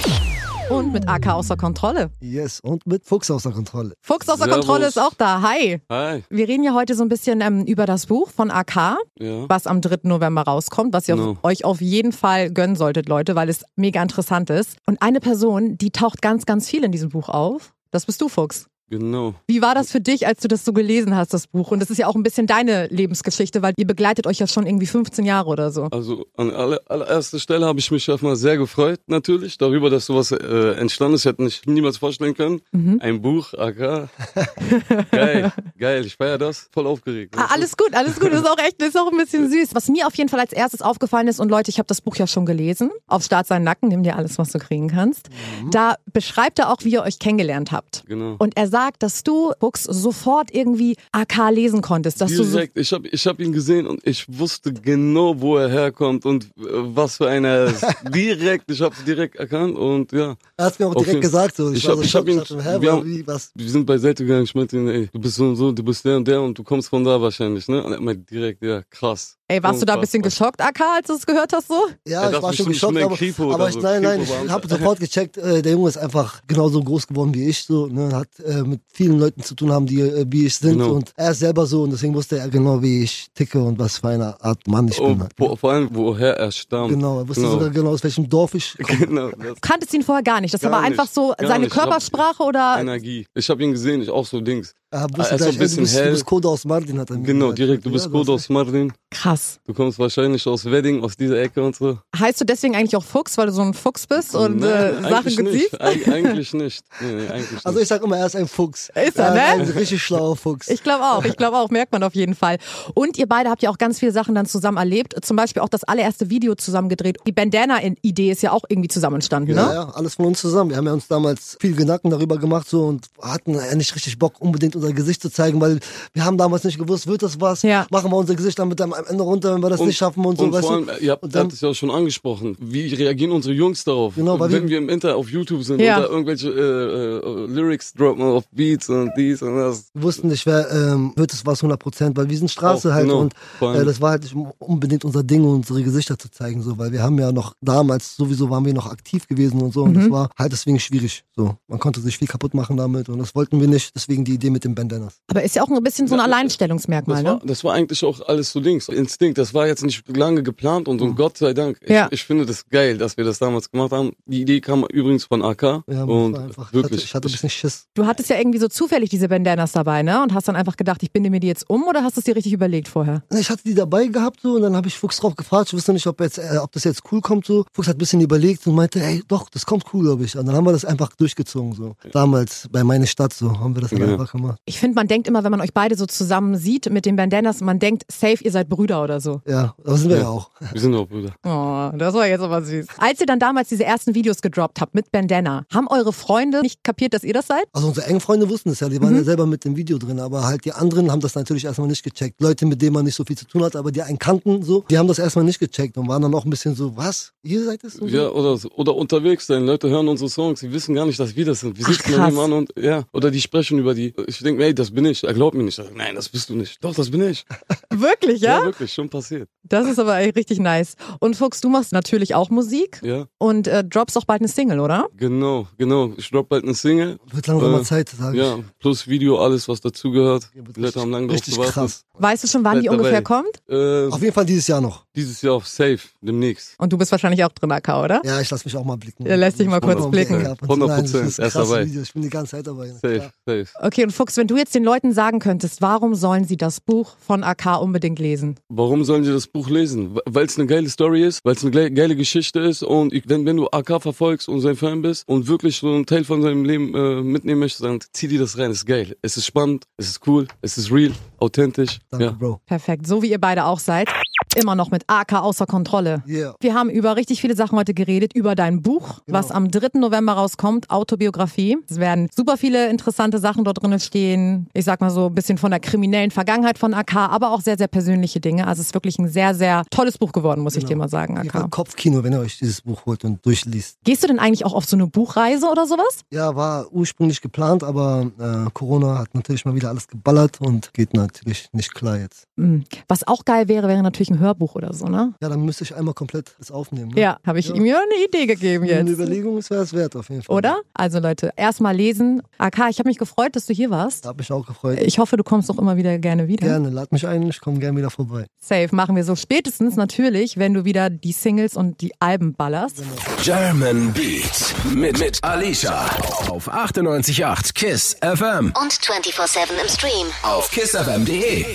Und 0.71 0.93
mit 0.93 1.07
AK 1.09 1.27
außer 1.33 1.57
Kontrolle. 1.57 2.11
Yes, 2.21 2.61
und 2.61 2.87
mit 2.87 3.05
Fuchs 3.05 3.29
außer 3.29 3.51
Kontrolle. 3.51 3.93
Fuchs 4.01 4.29
außer 4.29 4.37
Servus. 4.45 4.55
Kontrolle 4.55 4.87
ist 4.87 4.97
auch 4.97 5.13
da. 5.13 5.41
Hi. 5.41 5.81
Hi. 5.91 6.23
Wir 6.29 6.47
reden 6.47 6.63
ja 6.63 6.73
heute 6.73 6.95
so 6.95 7.03
ein 7.03 7.09
bisschen 7.09 7.41
ähm, 7.41 7.65
über 7.65 7.85
das 7.85 8.05
Buch 8.05 8.29
von 8.29 8.49
AK, 8.49 8.95
Ja. 9.19 9.49
was 9.49 9.67
am 9.67 9.81
3. 9.81 9.99
November 10.03 10.43
rauskommt, 10.43 10.93
was 10.93 11.09
ihr 11.09 11.19
auf, 11.19 11.37
euch 11.43 11.65
auf 11.65 11.81
jeden 11.81 12.13
Fall 12.13 12.51
gönnen 12.51 12.77
solltet, 12.77 13.09
Leute, 13.09 13.35
weil 13.35 13.49
es 13.49 13.65
mega 13.75 14.01
interessant 14.01 14.49
ist. 14.49 14.77
Und 14.87 15.01
eine 15.01 15.19
Person, 15.19 15.77
die 15.77 15.91
taucht 15.91 16.21
ganz, 16.21 16.45
ganz 16.45 16.69
viel 16.69 16.83
in 16.85 16.91
diesem 16.93 17.09
Buch 17.09 17.27
auf. 17.27 17.73
Das 17.91 18.05
bist 18.05 18.21
du, 18.21 18.29
Fuchs. 18.29 18.67
Genau. 18.91 19.35
Wie 19.47 19.61
war 19.61 19.73
das 19.73 19.89
für 19.89 20.01
dich, 20.01 20.27
als 20.27 20.41
du 20.41 20.49
das 20.49 20.65
so 20.65 20.73
gelesen 20.73 21.15
hast, 21.15 21.33
das 21.33 21.47
Buch? 21.47 21.71
Und 21.71 21.79
das 21.79 21.89
ist 21.89 21.97
ja 21.97 22.07
auch 22.07 22.15
ein 22.15 22.23
bisschen 22.23 22.45
deine 22.45 22.87
Lebensgeschichte, 22.87 23.61
weil 23.61 23.73
ihr 23.77 23.87
begleitet 23.87 24.27
euch 24.27 24.39
ja 24.39 24.47
schon 24.47 24.67
irgendwie 24.67 24.85
15 24.85 25.23
Jahre 25.23 25.47
oder 25.47 25.71
so. 25.71 25.87
Also 25.91 26.25
an 26.35 26.51
aller, 26.51 26.81
allererster 26.87 27.39
Stelle 27.39 27.65
habe 27.65 27.79
ich 27.79 27.89
mich 27.89 28.09
erstmal 28.09 28.35
sehr 28.35 28.57
gefreut, 28.57 28.99
natürlich, 29.07 29.57
darüber, 29.57 29.89
dass 29.89 30.07
sowas 30.07 30.33
äh, 30.33 30.73
entstanden 30.73 31.15
ist. 31.15 31.23
Hätte 31.23 31.41
ich 31.45 31.65
niemals 31.65 31.99
vorstellen 31.99 32.33
können. 32.33 32.59
Mhm. 32.73 32.99
Ein 33.01 33.21
Buch, 33.21 33.53
AK. 33.53 34.09
geil, 35.11 35.53
geil, 35.79 36.05
ich 36.05 36.17
feiere 36.17 36.37
das. 36.37 36.67
Voll 36.73 36.85
aufgeregt. 36.85 37.33
Ah, 37.37 37.47
alles 37.53 37.77
gut, 37.77 37.93
alles 37.93 38.19
gut. 38.19 38.33
Das 38.33 38.41
ist 38.41 38.49
auch 38.49 38.57
echt, 38.57 38.81
das 38.81 38.89
ist 38.89 38.97
auch 38.97 39.09
ein 39.09 39.17
bisschen 39.17 39.49
süß. 39.49 39.73
Was 39.73 39.87
mir 39.87 40.05
auf 40.05 40.15
jeden 40.15 40.29
Fall 40.29 40.41
als 40.41 40.51
erstes 40.51 40.81
aufgefallen 40.81 41.29
ist, 41.29 41.39
und 41.39 41.49
Leute, 41.49 41.71
ich 41.71 41.77
habe 41.77 41.87
das 41.87 42.01
Buch 42.01 42.17
ja 42.17 42.27
schon 42.27 42.45
gelesen, 42.45 42.91
auf 43.07 43.23
Start 43.23 43.47
seinen 43.47 43.63
Nacken, 43.63 43.87
nimm 43.87 44.03
dir 44.03 44.17
alles, 44.17 44.37
was 44.37 44.51
du 44.51 44.59
kriegen 44.59 44.89
kannst. 44.89 45.29
Da 45.71 45.95
beschreibt 46.11 46.59
er 46.59 46.73
auch, 46.73 46.79
wie 46.81 46.89
ihr 46.89 47.03
euch 47.03 47.19
kennengelernt 47.19 47.71
habt. 47.71 48.03
Genau. 48.05 48.35
Und 48.37 48.57
er 48.57 48.67
sagt, 48.67 48.80
dass 48.99 49.23
du, 49.23 49.51
Fuchs, 49.59 49.83
sofort 49.83 50.53
irgendwie 50.53 50.95
AK 51.11 51.51
lesen 51.51 51.81
konntest. 51.81 52.19
Dass 52.21 52.31
du 52.31 52.43
so, 52.43 52.51
Direkt, 52.57 52.77
ich 52.77 52.91
habe 52.91 53.07
ich 53.07 53.25
hab 53.27 53.39
ihn 53.39 53.51
gesehen 53.53 53.87
und 53.87 54.05
ich 54.05 54.25
wusste 54.27 54.73
genau, 54.73 55.39
wo 55.39 55.57
er 55.57 55.69
herkommt 55.69 56.25
und 56.25 56.45
äh, 56.45 56.49
was 56.59 57.17
für 57.17 57.27
einer 57.29 57.47
er 57.49 57.65
ist. 57.67 57.85
direkt, 58.13 58.69
ich 58.71 58.81
habe 58.81 58.95
es 58.97 59.03
direkt 59.03 59.35
erkannt 59.37 59.75
und 59.77 60.11
ja. 60.11 60.35
Er 60.57 60.65
hat 60.65 60.79
mir 60.79 60.87
auch 60.87 60.95
direkt 60.95 61.21
gesagt, 61.21 61.55
so. 61.55 61.71
Ich 61.71 61.83
war 61.85 61.91
hab- 61.91 61.97
so 61.99 62.03
ich 62.03 62.15
hab 62.15 62.27
ihn- 62.27 62.39
hä, 62.61 62.77
wir 62.81 62.91
haben- 62.91 63.05
wie, 63.05 63.25
was? 63.25 63.51
Wir 63.55 63.69
sind 63.69 63.85
beiseite 63.85 64.23
gegangen, 64.25 64.43
ich 64.43 64.55
meinte, 64.55 64.77
ihm, 64.77 64.87
ey, 64.87 65.09
du 65.11 65.19
bist 65.19 65.35
so 65.35 65.45
und 65.45 65.55
so, 65.55 65.71
du 65.71 65.83
bist 65.83 66.03
der 66.05 66.17
und 66.17 66.27
der 66.27 66.41
und 66.41 66.57
du 66.57 66.63
kommst 66.63 66.89
von 66.89 67.03
da 67.03 67.21
wahrscheinlich, 67.21 67.67
ne? 67.67 67.83
Und 67.83 67.93
er 67.93 68.01
meinte 68.01 68.23
direkt, 68.23 68.63
ja, 68.63 68.81
krass. 68.89 69.37
Ey, 69.51 69.63
warst 69.63 69.81
du 69.81 69.85
da 69.85 69.93
ein 69.95 70.01
bisschen 70.01 70.21
geschockt, 70.21 70.61
AK, 70.61 70.81
als 70.97 71.07
du 71.07 71.13
es 71.13 71.25
gehört 71.25 71.53
hast 71.53 71.67
so? 71.67 71.87
Ja, 72.07 72.23
Er 72.29 72.33
ich 72.37 72.41
war 72.41 72.53
schon 72.53 72.65
geschockt, 72.67 72.97
aber, 72.97 73.53
aber 73.53 73.67
ich, 73.69 73.73
so. 73.75 73.79
nein, 73.81 74.01
nein, 74.01 74.21
ich 74.21 74.49
habe 74.51 74.67
sofort 74.67 74.99
gecheckt, 74.99 75.37
äh, 75.37 75.61
der 75.61 75.73
Junge 75.73 75.89
ist 75.89 75.97
einfach 75.97 76.41
genauso 76.47 76.83
groß 76.83 77.07
geworden 77.07 77.33
wie 77.33 77.47
ich, 77.47 77.63
so, 77.63 77.87
ne, 77.87 78.15
hat 78.15 78.27
äh, 78.45 78.61
mit 78.63 78.81
vielen 78.91 79.19
Leuten 79.19 79.43
zu 79.43 79.55
tun 79.55 79.71
haben, 79.71 79.85
die 79.85 79.99
äh, 80.01 80.25
wie 80.29 80.45
ich 80.45 80.55
sind 80.55 80.79
Genau. 80.79 80.93
und 80.93 81.11
er 81.15 81.31
ist 81.31 81.39
selber 81.39 81.65
so 81.65 81.83
und 81.83 81.91
deswegen 81.91 82.13
wusste 82.13 82.37
er 82.39 82.49
genau, 82.49 82.81
wie 82.81 83.03
ich 83.03 83.27
ticke 83.33 83.59
und 83.61 83.77
was 83.79 83.97
für 83.97 84.07
eine 84.09 84.41
Art 84.43 84.65
Mann 84.67 84.87
ich 84.87 84.99
Oh, 84.99 85.07
bin. 85.09 85.21
Halt. 85.21 85.31
vor, 85.37 85.57
vor 85.57 85.71
allem, 85.71 85.89
woher 85.91 86.37
er 86.37 86.51
stammt. 86.51 86.89
Genau, 86.89 87.19
er 87.19 87.27
wusste 87.27 87.41
genau. 87.41 87.53
sogar 87.53 87.69
genau, 87.69 87.89
aus 87.91 88.03
welchem 88.03 88.29
Dorf 88.29 88.53
ich 88.55 88.77
komme. 88.83 89.05
genau, 89.07 89.29
das 89.29 89.37
Du 89.39 89.53
kanntest 89.61 89.93
ihn 89.93 90.03
vorher 90.03 90.23
gar 90.23 90.39
nicht. 90.41 90.53
Das 90.53 90.61
Gar 90.61 90.71
war 90.71 90.81
nicht, 90.81 90.91
einfach 90.99 91.07
so 91.11 91.33
seine 91.39 91.65
nicht. 91.65 91.73
Körpersprache 91.73 92.43
oder? 92.43 92.77
Energie. 92.79 93.25
Ich 93.33 93.49
habe 93.49 93.63
ihn 93.63 93.71
gesehen, 93.71 94.01
ich 94.01 94.09
auch 94.09 94.25
so 94.25 94.39
Dings. 94.41 94.73
Er 94.93 95.03
wusste 95.15 95.35
ist 95.35 95.37
gleich, 95.37 95.41
ey, 95.41 95.53
du 95.53 95.59
bisschen 95.59 95.83
bist, 95.83 95.95
du 95.95 95.99
hell. 96.01 96.11
bist 96.11 96.25
Koda 96.25 96.49
aus 96.49 96.65
Martin, 96.65 96.99
hat 96.99 97.09
er 97.09 97.15
mir 97.17 97.23
Genau, 97.23 97.45
gesagt. 97.45 97.59
direkt, 97.59 97.85
du 97.85 97.91
bist 97.91 98.09
Ja, 98.11 98.19
das- 98.19 98.27
aus 98.29 98.49
Martin. 98.49 98.91
Krass. 99.09 99.59
Du 99.65 99.73
kommst 99.73 99.97
wahrscheinlich 99.99 100.45
aus 100.47 100.65
Wedding, 100.65 101.01
aus 101.03 101.15
dieser 101.15 101.39
Ecke 101.41 101.63
und 101.63 101.75
so. 101.75 101.97
Heißt 102.17 102.41
du 102.41 102.45
deswegen 102.45 102.75
eigentlich 102.75 102.95
auch 102.97 103.03
Fuchs, 103.03 103.37
weil 103.37 103.47
du 103.47 103.53
so 103.53 103.61
ein 103.61 103.73
Fuchs 103.73 104.05
bist 104.05 104.35
und 104.35 104.59
Nein, 104.59 105.03
äh, 105.03 105.09
Sachen 105.09 105.35
geziehst? 105.37 105.79
Eig 105.81 106.07
eigentlich 106.09 106.53
nicht. 106.53 106.83
Nee, 106.99 107.07
nee, 107.13 107.27
eigentlich 107.29 107.51
nicht. 107.51 107.65
Also 107.65 107.79
ich 107.79 107.87
sag 107.87 108.03
immer, 108.03 108.17
er 108.17 108.25
ist 108.25 108.35
ein 108.35 108.47
Fuchs. 108.49 108.89
Ist 108.89 109.17
er, 109.17 109.27
er 109.27 109.33
ne? 109.57 109.63
Ein 109.63 109.69
richtig 109.71 110.03
schlauer 110.03 110.35
Fuchs. 110.35 110.67
Ich 110.67 110.83
glaube 110.83 111.03
auch, 111.05 111.23
ich 111.23 111.37
glaube 111.37 111.57
auch, 111.57 111.69
merkt 111.69 111.93
man 111.93 112.03
auf 112.03 112.13
jeden 112.15 112.35
Fall. 112.35 112.57
Und 112.93 113.17
ihr 113.17 113.27
beide 113.27 113.49
habt 113.49 113.63
ja 113.63 113.69
auch 113.69 113.77
ganz 113.77 113.99
viele 113.99 114.11
Sachen 114.11 114.35
dann 114.35 114.45
zusammen 114.45 114.77
erlebt. 114.77 115.15
Zum 115.23 115.37
Beispiel 115.37 115.61
auch 115.61 115.69
das 115.69 115.83
allererste 115.85 116.29
Video 116.29 116.55
zusammen 116.55 116.89
gedreht. 116.89 117.17
Die 117.25 117.31
Bandana-Idee 117.31 118.31
ist 118.31 118.41
ja 118.43 118.51
auch 118.51 118.63
irgendwie 118.67 118.89
zusammen 118.89 119.15
entstanden, 119.15 119.55
Ja, 119.55 119.67
ne? 119.67 119.73
ja, 119.73 119.89
alles 119.89 120.15
von 120.15 120.25
uns 120.25 120.41
zusammen. 120.41 120.69
Wir 120.71 120.77
haben 120.77 120.85
ja 120.87 120.93
uns 120.93 121.07
damals 121.07 121.57
viel 121.61 121.75
Gedanken 121.75 122.09
darüber 122.09 122.37
gemacht 122.37 122.67
so 122.69 122.85
und 122.87 123.07
hatten 123.21 123.53
ja 123.55 123.73
nicht 123.75 123.95
richtig 123.95 124.19
Bock, 124.19 124.33
unbedingt 124.39 124.75
unser 124.81 124.93
Gesicht 124.93 125.21
zu 125.21 125.29
zeigen, 125.31 125.61
weil 125.61 125.79
wir 126.13 126.25
haben 126.25 126.37
damals 126.37 126.63
nicht 126.63 126.77
gewusst, 126.79 127.07
wird 127.07 127.21
das 127.23 127.39
was? 127.39 127.61
Ja. 127.61 127.85
Machen 127.91 128.11
wir 128.11 128.17
unser 128.17 128.35
Gesicht 128.35 128.57
dann 128.59 128.67
mit 128.67 128.81
am 128.81 128.93
Ende 128.93 129.23
runter, 129.23 129.53
wenn 129.53 129.61
wir 129.61 129.69
das 129.69 129.81
nicht 129.81 129.97
schaffen 129.97 130.25
und 130.25 130.37
so, 130.37 130.45
und 130.45 130.51
weißt 130.53 130.67
vor 130.67 130.81
du? 130.81 130.89
allem, 130.91 131.03
ihr 131.03 131.11
habt, 131.11 131.23
Und 131.23 131.29
ihr 131.29 131.33
dann- 131.33 131.43
habt 131.43 131.53
es 131.53 131.61
ja 131.61 131.69
auch 131.69 131.73
schon 131.75 131.91
angesprochen. 131.91 132.57
Wie 132.59 132.93
reagieren 132.93 133.31
unsere 133.31 133.53
Jungs 133.53 133.83
darauf? 133.83 134.15
Genau, 134.15 134.39
weil 134.39 134.51
wenn 134.51 134.63
wir- 134.63 134.69
wir 134.71 134.77
im 134.79 134.89
Inter 134.89 135.15
auf 135.15 135.29
YouTube 135.29 135.63
sind 135.63 135.79
Ja. 135.79 135.97
und 135.97 136.03
da 136.03 136.09
irgendwelche 136.09 136.49
äh, 136.49 137.17
äh, 137.27 137.45
Lyrics 137.47 137.93
droppen 137.93 138.23
auf 138.23 138.43
Beats 138.51 138.89
und 138.89 139.11
dies 139.17 139.41
und 139.41 139.55
das. 139.57 139.89
Wir 139.93 140.03
wussten 140.03 140.27
nicht, 140.27 140.45
wer 140.45 140.69
ähm, 140.71 141.13
wird 141.15 141.33
es 141.33 141.45
was 141.45 141.61
100 141.61 141.79
Prozent, 141.79 142.17
weil 142.17 142.29
wir 142.29 142.37
sind 142.37 142.49
Straße 142.49 142.89
Auch, 142.89 142.93
halt 142.93 143.07
genau. 143.07 143.19
und 143.21 143.33
äh, 143.61 143.85
das 143.85 144.01
war 144.01 144.11
halt 144.11 144.23
nicht 144.23 144.35
unbedingt 144.59 145.05
unser 145.05 145.23
Ding, 145.23 145.43
unsere 145.43 145.83
Gesichter 145.83 146.17
zu 146.17 146.29
zeigen, 146.31 146.61
so, 146.61 146.77
weil 146.77 146.91
wir 146.91 147.03
haben 147.03 147.17
ja 147.19 147.31
noch 147.31 147.53
damals 147.61 148.15
sowieso 148.15 148.49
waren 148.49 148.65
wir 148.65 148.73
noch 148.73 148.87
aktiv 148.89 149.27
gewesen 149.27 149.61
und 149.61 149.73
so 149.73 149.83
und 149.83 149.91
Mhm. 149.95 149.99
das 150.01 150.09
war 150.11 150.29
halt 150.37 150.51
deswegen 150.51 150.79
schwierig. 150.79 151.23
So, 151.35 151.55
man 151.67 151.79
konnte 151.79 152.01
sich 152.01 152.17
viel 152.17 152.27
kaputt 152.27 152.53
machen 152.53 152.77
damit 152.77 153.09
und 153.09 153.19
das 153.19 153.35
wollten 153.35 153.59
wir 153.59 153.67
nicht, 153.67 153.95
deswegen 153.95 154.23
die 154.25 154.33
Idee 154.33 154.49
mit 154.49 154.63
den 154.71 154.75
Bandanas. 154.75 155.21
Aber 155.27 155.43
ist 155.43 155.55
ja 155.55 155.63
auch 155.63 155.69
ein 155.69 155.83
bisschen 155.83 156.07
so 156.07 156.15
ein 156.15 156.19
Alleinstellungsmerkmal, 156.21 157.23
Das 157.23 157.25
war, 157.25 157.35
ne? 157.35 157.41
das 157.45 157.63
war 157.63 157.73
eigentlich 157.73 158.03
auch 158.03 158.21
alles 158.27 158.51
so 158.51 158.59
Dings. 158.59 158.87
Instinkt, 158.89 159.37
das 159.37 159.53
war 159.53 159.67
jetzt 159.67 159.83
nicht 159.83 160.03
lange 160.15 160.43
geplant 160.43 160.87
und, 160.87 161.01
und 161.01 161.15
Gott 161.15 161.37
sei 161.37 161.53
Dank. 161.53 161.77
Ich, 161.81 161.89
Ja. 161.89 162.07
ich 162.11 162.23
finde 162.23 162.45
das 162.45 162.67
geil, 162.69 162.97
dass 162.97 163.17
wir 163.17 163.23
das 163.23 163.39
damals 163.39 163.71
gemacht 163.71 163.91
haben. 163.91 164.11
Die 164.25 164.41
Idee 164.41 164.61
kam 164.61 164.83
übrigens 164.85 165.25
von 165.25 165.41
AK 165.43 165.83
Ja, 165.87 166.03
und 166.03 166.33
war 166.33 166.43
einfach, 166.43 166.73
wirklich. 166.73 167.03
ich 167.03 167.03
hatte, 167.03 167.05
ich 167.05 167.13
hatte 167.15 167.27
ein 167.27 167.31
bisschen 167.31 167.49
Schiss. 167.49 167.85
Du 167.93 168.05
hattest 168.05 168.29
ja 168.29 168.37
irgendwie 168.37 168.59
so 168.59 168.67
zufällig 168.67 169.09
diese 169.09 169.27
Bandanas 169.29 169.71
dabei, 169.71 170.03
ne? 170.03 170.21
Und 170.21 170.33
hast 170.33 170.47
dann 170.47 170.55
einfach 170.55 170.77
gedacht, 170.77 171.01
ich 171.03 171.11
binde 171.11 171.29
mir 171.29 171.39
die 171.39 171.47
jetzt 171.47 171.69
um 171.69 171.83
oder 171.87 172.03
hast 172.03 172.17
du 172.17 172.19
es 172.21 172.25
dir 172.25 172.35
richtig 172.35 172.53
überlegt 172.53 172.87
vorher? 172.87 173.23
Ich 173.31 173.49
hatte 173.49 173.63
die 173.63 173.73
dabei 173.73 174.07
gehabt 174.07 174.41
so 174.41 174.53
und 174.55 174.61
dann 174.61 174.75
habe 174.75 174.87
ich 174.87 174.97
Fuchs 174.97 175.17
drauf 175.17 175.35
gefragt. 175.35 175.67
Ich 175.69 175.73
wusste 175.73 175.93
nicht, 175.93 176.07
ob, 176.07 176.19
jetzt, 176.21 176.37
äh, 176.37 176.57
ob 176.61 176.71
das 176.71 176.83
jetzt 176.83 177.01
cool 177.11 177.21
kommt 177.21 177.45
so. 177.45 177.65
Fuchs 177.73 177.87
hat 177.87 177.95
ein 177.95 177.99
bisschen 177.99 178.21
überlegt 178.21 178.65
und 178.67 178.75
meinte, 178.75 179.01
ey, 179.01 179.23
doch, 179.27 179.49
das 179.49 179.65
kommt 179.65 179.85
cool, 179.93 180.03
glaube 180.03 180.23
ich. 180.25 180.37
Und 180.37 180.45
dann 180.45 180.55
haben 180.55 180.65
wir 180.65 180.71
das 180.73 180.85
einfach 180.85 181.15
durchgezogen 181.15 181.73
so. 181.73 181.95
Damals 182.11 182.67
bei 182.71 182.83
meine 182.83 183.07
Stadt 183.07 183.33
so 183.33 183.59
haben 183.59 183.75
wir 183.75 183.81
das 183.81 183.91
dann 183.91 183.99
Ja. 184.01 184.07
einfach 184.13 184.31
gemacht. 184.31 184.59
Ich 184.65 184.79
finde, 184.79 184.95
man 184.95 185.07
denkt 185.07 185.27
immer, 185.27 185.43
wenn 185.43 185.49
man 185.51 185.59
euch 185.59 185.73
beide 185.73 185.95
so 185.97 186.05
zusammen 186.05 186.55
sieht 186.55 186.89
mit 186.91 187.05
den 187.07 187.15
Bandanas, 187.15 187.61
man 187.61 187.79
denkt, 187.79 188.03
safe, 188.11 188.43
ihr 188.43 188.51
seid 188.51 188.69
Brüder 188.69 189.03
oder 189.03 189.19
so. 189.19 189.41
Ja, 189.47 189.73
aber 189.83 189.97
sind 189.97 190.09
wir 190.09 190.17
ja, 190.17 190.23
Ja. 190.23 190.29
auch. 190.29 190.51
Wir 190.71 190.79
sind 190.79 190.93
auch 190.93 191.07
Brüder. 191.07 191.33
Oh, 191.43 191.97
das 191.97 192.13
war 192.13 192.27
jetzt 192.27 192.41
aber 192.41 192.61
süß. 192.61 192.85
Als 192.99 193.19
ihr 193.19 193.25
dann 193.25 193.39
damals 193.39 193.69
diese 193.69 193.83
ersten 193.83 194.13
Videos 194.13 194.39
gedroppt 194.41 194.79
habt 194.79 194.93
mit 194.93 195.11
Bandana, 195.11 195.65
haben 195.73 195.87
eure 195.87 196.13
Freunde 196.13 196.61
nicht 196.61 196.83
kapiert, 196.83 197.15
dass 197.15 197.23
ihr 197.23 197.33
das 197.33 197.47
seid? 197.47 197.63
Also 197.73 197.87
unsere 197.87 198.05
engen 198.05 198.19
Freunde 198.19 198.49
wussten 198.49 198.69
es 198.69 198.79
ja, 198.81 198.87
die 198.89 199.01
waren 199.01 199.15
ja 199.15 199.23
selber 199.23 199.47
mit 199.47 199.65
dem 199.65 199.75
Video 199.75 199.97
drin, 199.97 200.19
aber 200.19 200.43
halt 200.45 200.63
die 200.63 200.73
anderen 200.73 201.11
haben 201.11 201.21
das 201.21 201.33
natürlich 201.33 201.65
erstmal 201.65 201.87
nicht 201.87 202.03
gecheckt. 202.03 202.39
Leute, 202.39 202.67
mit 202.67 202.81
denen 202.83 202.93
man 202.93 203.05
nicht 203.05 203.15
so 203.15 203.25
viel 203.25 203.37
zu 203.37 203.45
tun 203.45 203.63
hat, 203.63 203.75
aber 203.75 203.91
die 203.91 204.03
einen 204.03 204.19
kannten 204.19 204.61
so, 204.61 204.85
die 204.91 204.97
haben 204.99 205.07
das 205.07 205.17
erstmal 205.17 205.43
nicht 205.43 205.59
gecheckt 205.59 205.97
und 205.97 206.07
waren 206.07 206.21
dann 206.21 206.35
auch 206.35 206.45
ein 206.45 206.51
bisschen 206.51 206.75
so, 206.75 206.95
was? 206.95 207.33
Ihr 207.41 207.65
seid 207.65 207.83
es? 207.83 207.99
Ja, 208.05 208.29
oder, 208.29 208.59
oder 208.77 208.95
unterwegs 208.95 209.47
sein. 209.47 209.65
Leute 209.65 209.89
hören 209.89 210.07
unsere 210.07 210.29
Songs, 210.29 210.59
sie 210.59 210.71
wissen 210.71 210.93
gar 210.93 211.07
nicht, 211.07 211.19
dass 211.19 211.35
wir 211.35 211.45
das 211.45 211.61
sind. 211.61 211.79
Wir 211.79 211.85
Ach, 211.87 211.91
sitzen 211.93 212.03
krass. 212.03 212.17
daneben 212.17 212.39
an 212.39 212.53
und, 212.53 212.73
ja, 212.79 213.03
oder 213.11 213.31
die 213.31 213.41
sprechen 213.41 213.79
über 213.79 213.95
die. 213.95 214.13
Ich 214.27 214.40
denke, 214.43 214.63
ey, 214.63 214.73
das 214.73 214.91
bin 214.91 215.05
ich. 215.05 215.23
Er 215.23 215.33
glaubt 215.33 215.55
mir 215.55 215.63
nicht. 215.63 215.77
Ich 215.79 215.85
sag, 215.85 215.95
Nein, 215.95 216.15
das 216.15 216.29
bist 216.29 216.49
du 216.49 216.55
nicht. 216.55 216.83
Doch, 216.83 216.93
das 216.95 217.09
bin 217.11 217.21
ich. 217.21 217.45
Wirklich, 217.93 218.41
Ja, 218.41 218.59
ja? 218.59 218.65
wirklich, 218.65 218.93
schon 218.93 219.09
passiert. 219.09 219.49
Das 219.63 219.87
ist 219.87 219.99
aber 219.99 220.17
echt 220.19 220.35
richtig 220.35 220.59
nice. 220.59 220.95
Und 221.19 221.35
Fuchs, 221.35 221.61
du 221.61 221.69
machst 221.69 221.91
natürlich 221.93 222.35
auch 222.35 222.49
Musik 222.49 222.99
Ja, 223.03 223.25
und 223.37 223.67
äh, 223.67 223.83
droppst 223.83 224.17
auch 224.17 224.25
bald 224.25 224.41
eine 224.41 224.47
Single, 224.47 224.79
oder? 224.79 225.07
genau, 225.15 225.67
genau. 225.77 226.13
Ich 226.17 226.29
drop 226.29 226.49
bald 226.49 226.63
eine 226.63 226.73
Single. 226.73 227.17
Wird 227.31 227.47
langsam 227.47 227.71
mal 227.71 227.81
Äh, 227.81 227.83
Zeit, 227.83 228.09
sage 228.09 228.37
ich. 228.37 228.43
Ja, 228.43 228.59
plus 228.79 229.07
Video, 229.07 229.39
alles, 229.39 229.67
was 229.67 229.81
dazugehört. 229.81 230.49
Ja, 230.55 230.61
Die 230.75 230.79
Leute 230.81 230.99
haben 230.99 231.11
lange 231.11 231.27
drauf 231.27 231.35
richtig 231.35 231.53
gewartet. 231.55 231.73
krass. 231.75 232.03
Weißt 232.17 232.43
du 232.43 232.47
schon, 232.47 232.63
wann 232.63 232.73
Bleib 232.73 232.81
die 232.81 232.85
dabei. 232.87 232.97
ungefähr 232.97 233.21
kommt? 233.21 233.61
Äh, 233.69 234.07
Auf 234.07 234.21
jeden 234.21 234.33
Fall 234.33 234.45
dieses 234.45 234.67
Jahr 234.67 234.81
noch. 234.81 235.05
Dieses 235.15 235.41
Jahr 235.41 235.55
auf 235.55 235.67
Safe, 235.67 235.99
demnächst. 236.21 236.75
Und 236.77 236.93
du 236.93 236.97
bist 236.97 237.11
wahrscheinlich 237.11 237.43
auch 237.43 237.51
drin, 237.51 237.71
AK, 237.71 237.89
oder? 237.89 238.21
Ja, 238.23 238.39
ich 238.39 238.49
lass 238.49 238.63
mich 238.63 238.77
auch 238.77 238.85
mal 238.85 238.95
blicken. 238.95 239.25
Er 239.25 239.35
lässt 239.35 239.59
dich 239.59 239.67
mal 239.67 239.81
kurz 239.81 240.09
blicken. 240.09 240.35
100%, 240.35 241.27
Ich 241.27 241.39
erst 241.39 241.55
dabei. 241.55 241.83
Ich 241.83 242.13
bin 242.13 242.21
die 242.21 242.29
ganze 242.29 242.51
Zeit 242.51 242.67
dabei. 242.67 242.87
Safe, 242.89 243.15
Klar. 243.17 243.31
safe. 243.45 243.65
Okay, 243.81 244.03
und 244.05 244.11
Fuchs, 244.11 244.37
wenn 244.37 244.47
du 244.47 244.55
jetzt 244.57 244.73
den 244.73 244.83
Leuten 244.85 245.11
sagen 245.13 245.39
könntest, 245.39 245.81
warum 245.81 246.15
sollen 246.15 246.45
sie 246.45 246.55
das 246.55 246.79
Buch 246.79 247.15
von 247.19 247.43
AK 247.43 247.81
unbedingt 247.81 248.19
lesen? 248.19 248.55
Warum 248.69 249.03
sollen 249.03 249.23
sie 249.25 249.31
das 249.33 249.47
Buch 249.47 249.69
lesen? 249.69 250.17
Weil 250.25 250.45
es 250.45 250.57
eine 250.57 250.67
geile 250.67 250.87
Story 250.89 251.23
ist, 251.25 251.41
weil 251.43 251.55
es 251.55 251.61
eine 251.63 251.71
ge- 251.71 251.89
geile 251.89 252.15
Geschichte 252.15 252.59
ist 252.61 252.81
und 252.83 253.11
ich, 253.13 253.27
wenn, 253.27 253.45
wenn 253.45 253.57
du 253.57 253.67
AK 253.69 254.01
verfolgst 254.01 254.47
und 254.47 254.61
sein 254.61 254.75
Fan 254.77 255.01
bist 255.01 255.27
und 255.27 255.47
wirklich 255.47 255.77
so 255.77 255.87
einen 255.93 256.05
Teil 256.05 256.23
von 256.23 256.41
seinem 256.41 256.63
Leben 256.63 256.95
äh, 256.95 257.21
mitnehmen 257.21 257.59
möchtest, 257.59 257.83
dann 257.83 257.99
zieh 258.13 258.27
dir 258.29 258.39
das 258.39 258.57
rein. 258.57 258.71
Es 258.71 258.77
ist 258.77 258.85
geil. 258.85 259.17
Es 259.21 259.35
ist 259.35 259.45
spannend, 259.45 259.83
es 259.97 260.07
ist 260.09 260.25
cool, 260.27 260.47
es 260.61 260.77
ist 260.77 260.91
real, 260.91 261.11
authentisch. 261.39 261.99
Danke, 262.09 262.25
ja. 262.27 262.31
Bro. 262.31 262.61
Perfekt, 262.65 263.07
so 263.07 263.21
wie 263.21 263.29
ihr 263.31 263.39
beide 263.41 263.65
auch 263.65 263.79
seid. 263.79 264.07
Immer 264.55 264.75
noch 264.75 264.91
mit 264.91 265.03
AK 265.07 265.33
außer 265.41 265.65
Kontrolle. 265.65 266.23
Yeah. 266.27 266.55
Wir 266.59 266.73
haben 266.73 266.89
über 266.89 267.15
richtig 267.15 267.39
viele 267.39 267.55
Sachen 267.55 267.77
heute 267.77 267.93
geredet, 267.93 268.33
über 268.35 268.53
dein 268.53 268.81
Buch, 268.81 269.21
Genau. 269.25 269.39
was 269.39 269.49
am 269.49 269.71
3. 269.71 269.97
November 269.99 270.33
rauskommt, 270.33 270.89
Autobiografie. 270.89 271.77
Es 271.89 271.99
werden 271.99 272.27
super 272.35 272.57
viele 272.57 272.89
interessante 272.89 273.39
Sachen 273.39 273.63
dort 273.63 273.81
drin 273.81 273.97
stehen. 273.99 274.67
Ich 274.73 274.83
sag 274.83 274.99
mal 274.99 275.09
so 275.09 275.27
ein 275.27 275.35
bisschen 275.35 275.57
von 275.57 275.71
der 275.71 275.79
kriminellen 275.79 276.31
Vergangenheit 276.31 276.77
von 276.77 276.93
AK, 276.93 277.15
aber 277.15 277.51
auch 277.51 277.61
sehr, 277.61 277.77
sehr 277.77 277.87
persönliche 277.87 278.41
Dinge. 278.41 278.67
Also 278.67 278.81
es 278.81 278.87
ist 278.87 278.93
wirklich 278.93 279.17
ein 279.19 279.29
sehr, 279.29 279.55
sehr 279.55 279.83
tolles 279.89 280.17
Buch 280.17 280.33
geworden, 280.33 280.61
muss 280.61 280.75
ich 280.75 280.83
dir 280.83 280.97
mal 280.97 281.07
sagen, 281.07 281.37
AK. 281.37 281.71
Kopfkino, 281.71 282.21
wenn 282.23 282.33
ihr 282.33 282.39
euch 282.41 282.57
dieses 282.59 282.81
Buch 282.81 283.05
holt 283.05 283.23
und 283.23 283.45
durchliest. 283.45 283.99
Gehst 284.03 284.23
du 284.23 284.27
denn 284.27 284.39
eigentlich 284.39 284.65
auch 284.65 284.73
auf 284.73 284.83
so 284.85 284.97
eine 284.97 285.07
Buchreise 285.07 285.67
oder 285.71 285.85
sowas? 285.85 286.21
Ja, 286.29 286.55
war 286.57 286.91
ursprünglich 286.91 287.39
geplant, 287.41 287.83
aber 287.85 288.29
äh, 288.37 288.69
Corona 288.73 289.19
hat 289.19 289.33
natürlich 289.33 289.63
mal 289.63 289.75
wieder 289.75 289.89
alles 289.89 290.09
geballert 290.09 290.59
und 290.59 290.93
geht 290.93 291.13
natürlich 291.13 291.69
nicht 291.71 291.93
klar 291.95 292.17
jetzt. 292.19 292.47
Mhm. 292.57 292.83
Was 293.07 293.25
auch 293.25 293.45
geil 293.45 293.69
wäre, 293.69 293.87
wäre 293.87 294.03
natürlich 294.03 294.29
ein 294.29 294.40
Hörbuch 294.41 294.75
oder 294.75 294.93
so, 294.93 295.05
ne? 295.05 295.33
Ja, 295.41 295.49
dann 295.49 295.61
müsste 295.63 295.83
ich 295.83 295.95
einmal 295.95 296.13
komplett 296.13 296.55
das 296.59 296.71
aufnehmen. 296.71 297.11
Ne? 297.15 297.21
Ja, 297.21 297.37
habe 297.45 297.59
ich 297.59 297.67
Ja. 297.69 297.75
ihm 297.75 297.85
ja 297.85 297.99
eine 297.99 298.25
Idee 298.25 298.45
gegeben 298.47 298.83
Eine 298.85 299.09
jetzt. 299.09 299.09
Überlegung 299.19 299.57
ist 299.57 299.69
wäre 299.69 299.83
es 299.83 299.93
wert 299.93 300.15
auf 300.15 300.29
jeden 300.29 300.41
Fall. 300.43 300.55
Oder? 300.55 300.81
Also 300.93 301.19
Leute, 301.19 301.51
erstmal 301.55 301.95
lesen. 301.95 302.41
AK, 302.57 302.89
ich 302.89 302.99
habe 302.99 303.07
mich 303.09 303.17
gefreut, 303.17 303.55
dass 303.55 303.65
du 303.67 303.73
hier 303.73 303.89
warst. 303.89 304.25
Da 304.25 304.29
hab 304.29 304.37
mich 304.37 304.51
auch 304.51 304.65
gefreut. 304.65 304.99
Ich 305.01 305.19
hoffe, 305.19 305.37
du 305.37 305.43
kommst 305.43 305.69
auch 305.71 305.77
immer 305.77 305.95
wieder 305.97 306.17
gerne 306.19 306.47
wieder. 306.47 306.67
Gerne, 306.67 306.89
lad 306.89 307.11
mich 307.11 307.27
ein, 307.27 307.43
ich 307.43 307.61
komme 307.61 307.79
gerne 307.79 307.97
wieder 307.97 308.09
vorbei. 308.09 308.45
Safe 308.59 308.89
machen 308.91 309.15
wir 309.15 309.23
so 309.23 309.35
spätestens 309.35 309.95
natürlich, 309.95 310.57
wenn 310.57 310.73
du 310.73 310.83
wieder 310.85 311.09
die 311.09 311.31
Singles 311.31 311.75
und 311.77 312.01
die 312.01 312.11
Alben 312.19 312.53
ballerst. 312.53 313.01
German 313.43 314.11
Beat 314.13 314.73
mit, 314.93 315.19
mit 315.19 315.43
Alicia 315.43 316.05
auf 316.49 316.71
98.8 316.71 317.73
KISS 317.73 318.15
FM 318.21 318.73
Und 318.81 318.91
24-7 318.93 319.69
im 319.81 319.89
Stream. 319.89 320.27
auf 320.43 320.69
kissfm.de. 320.71 321.65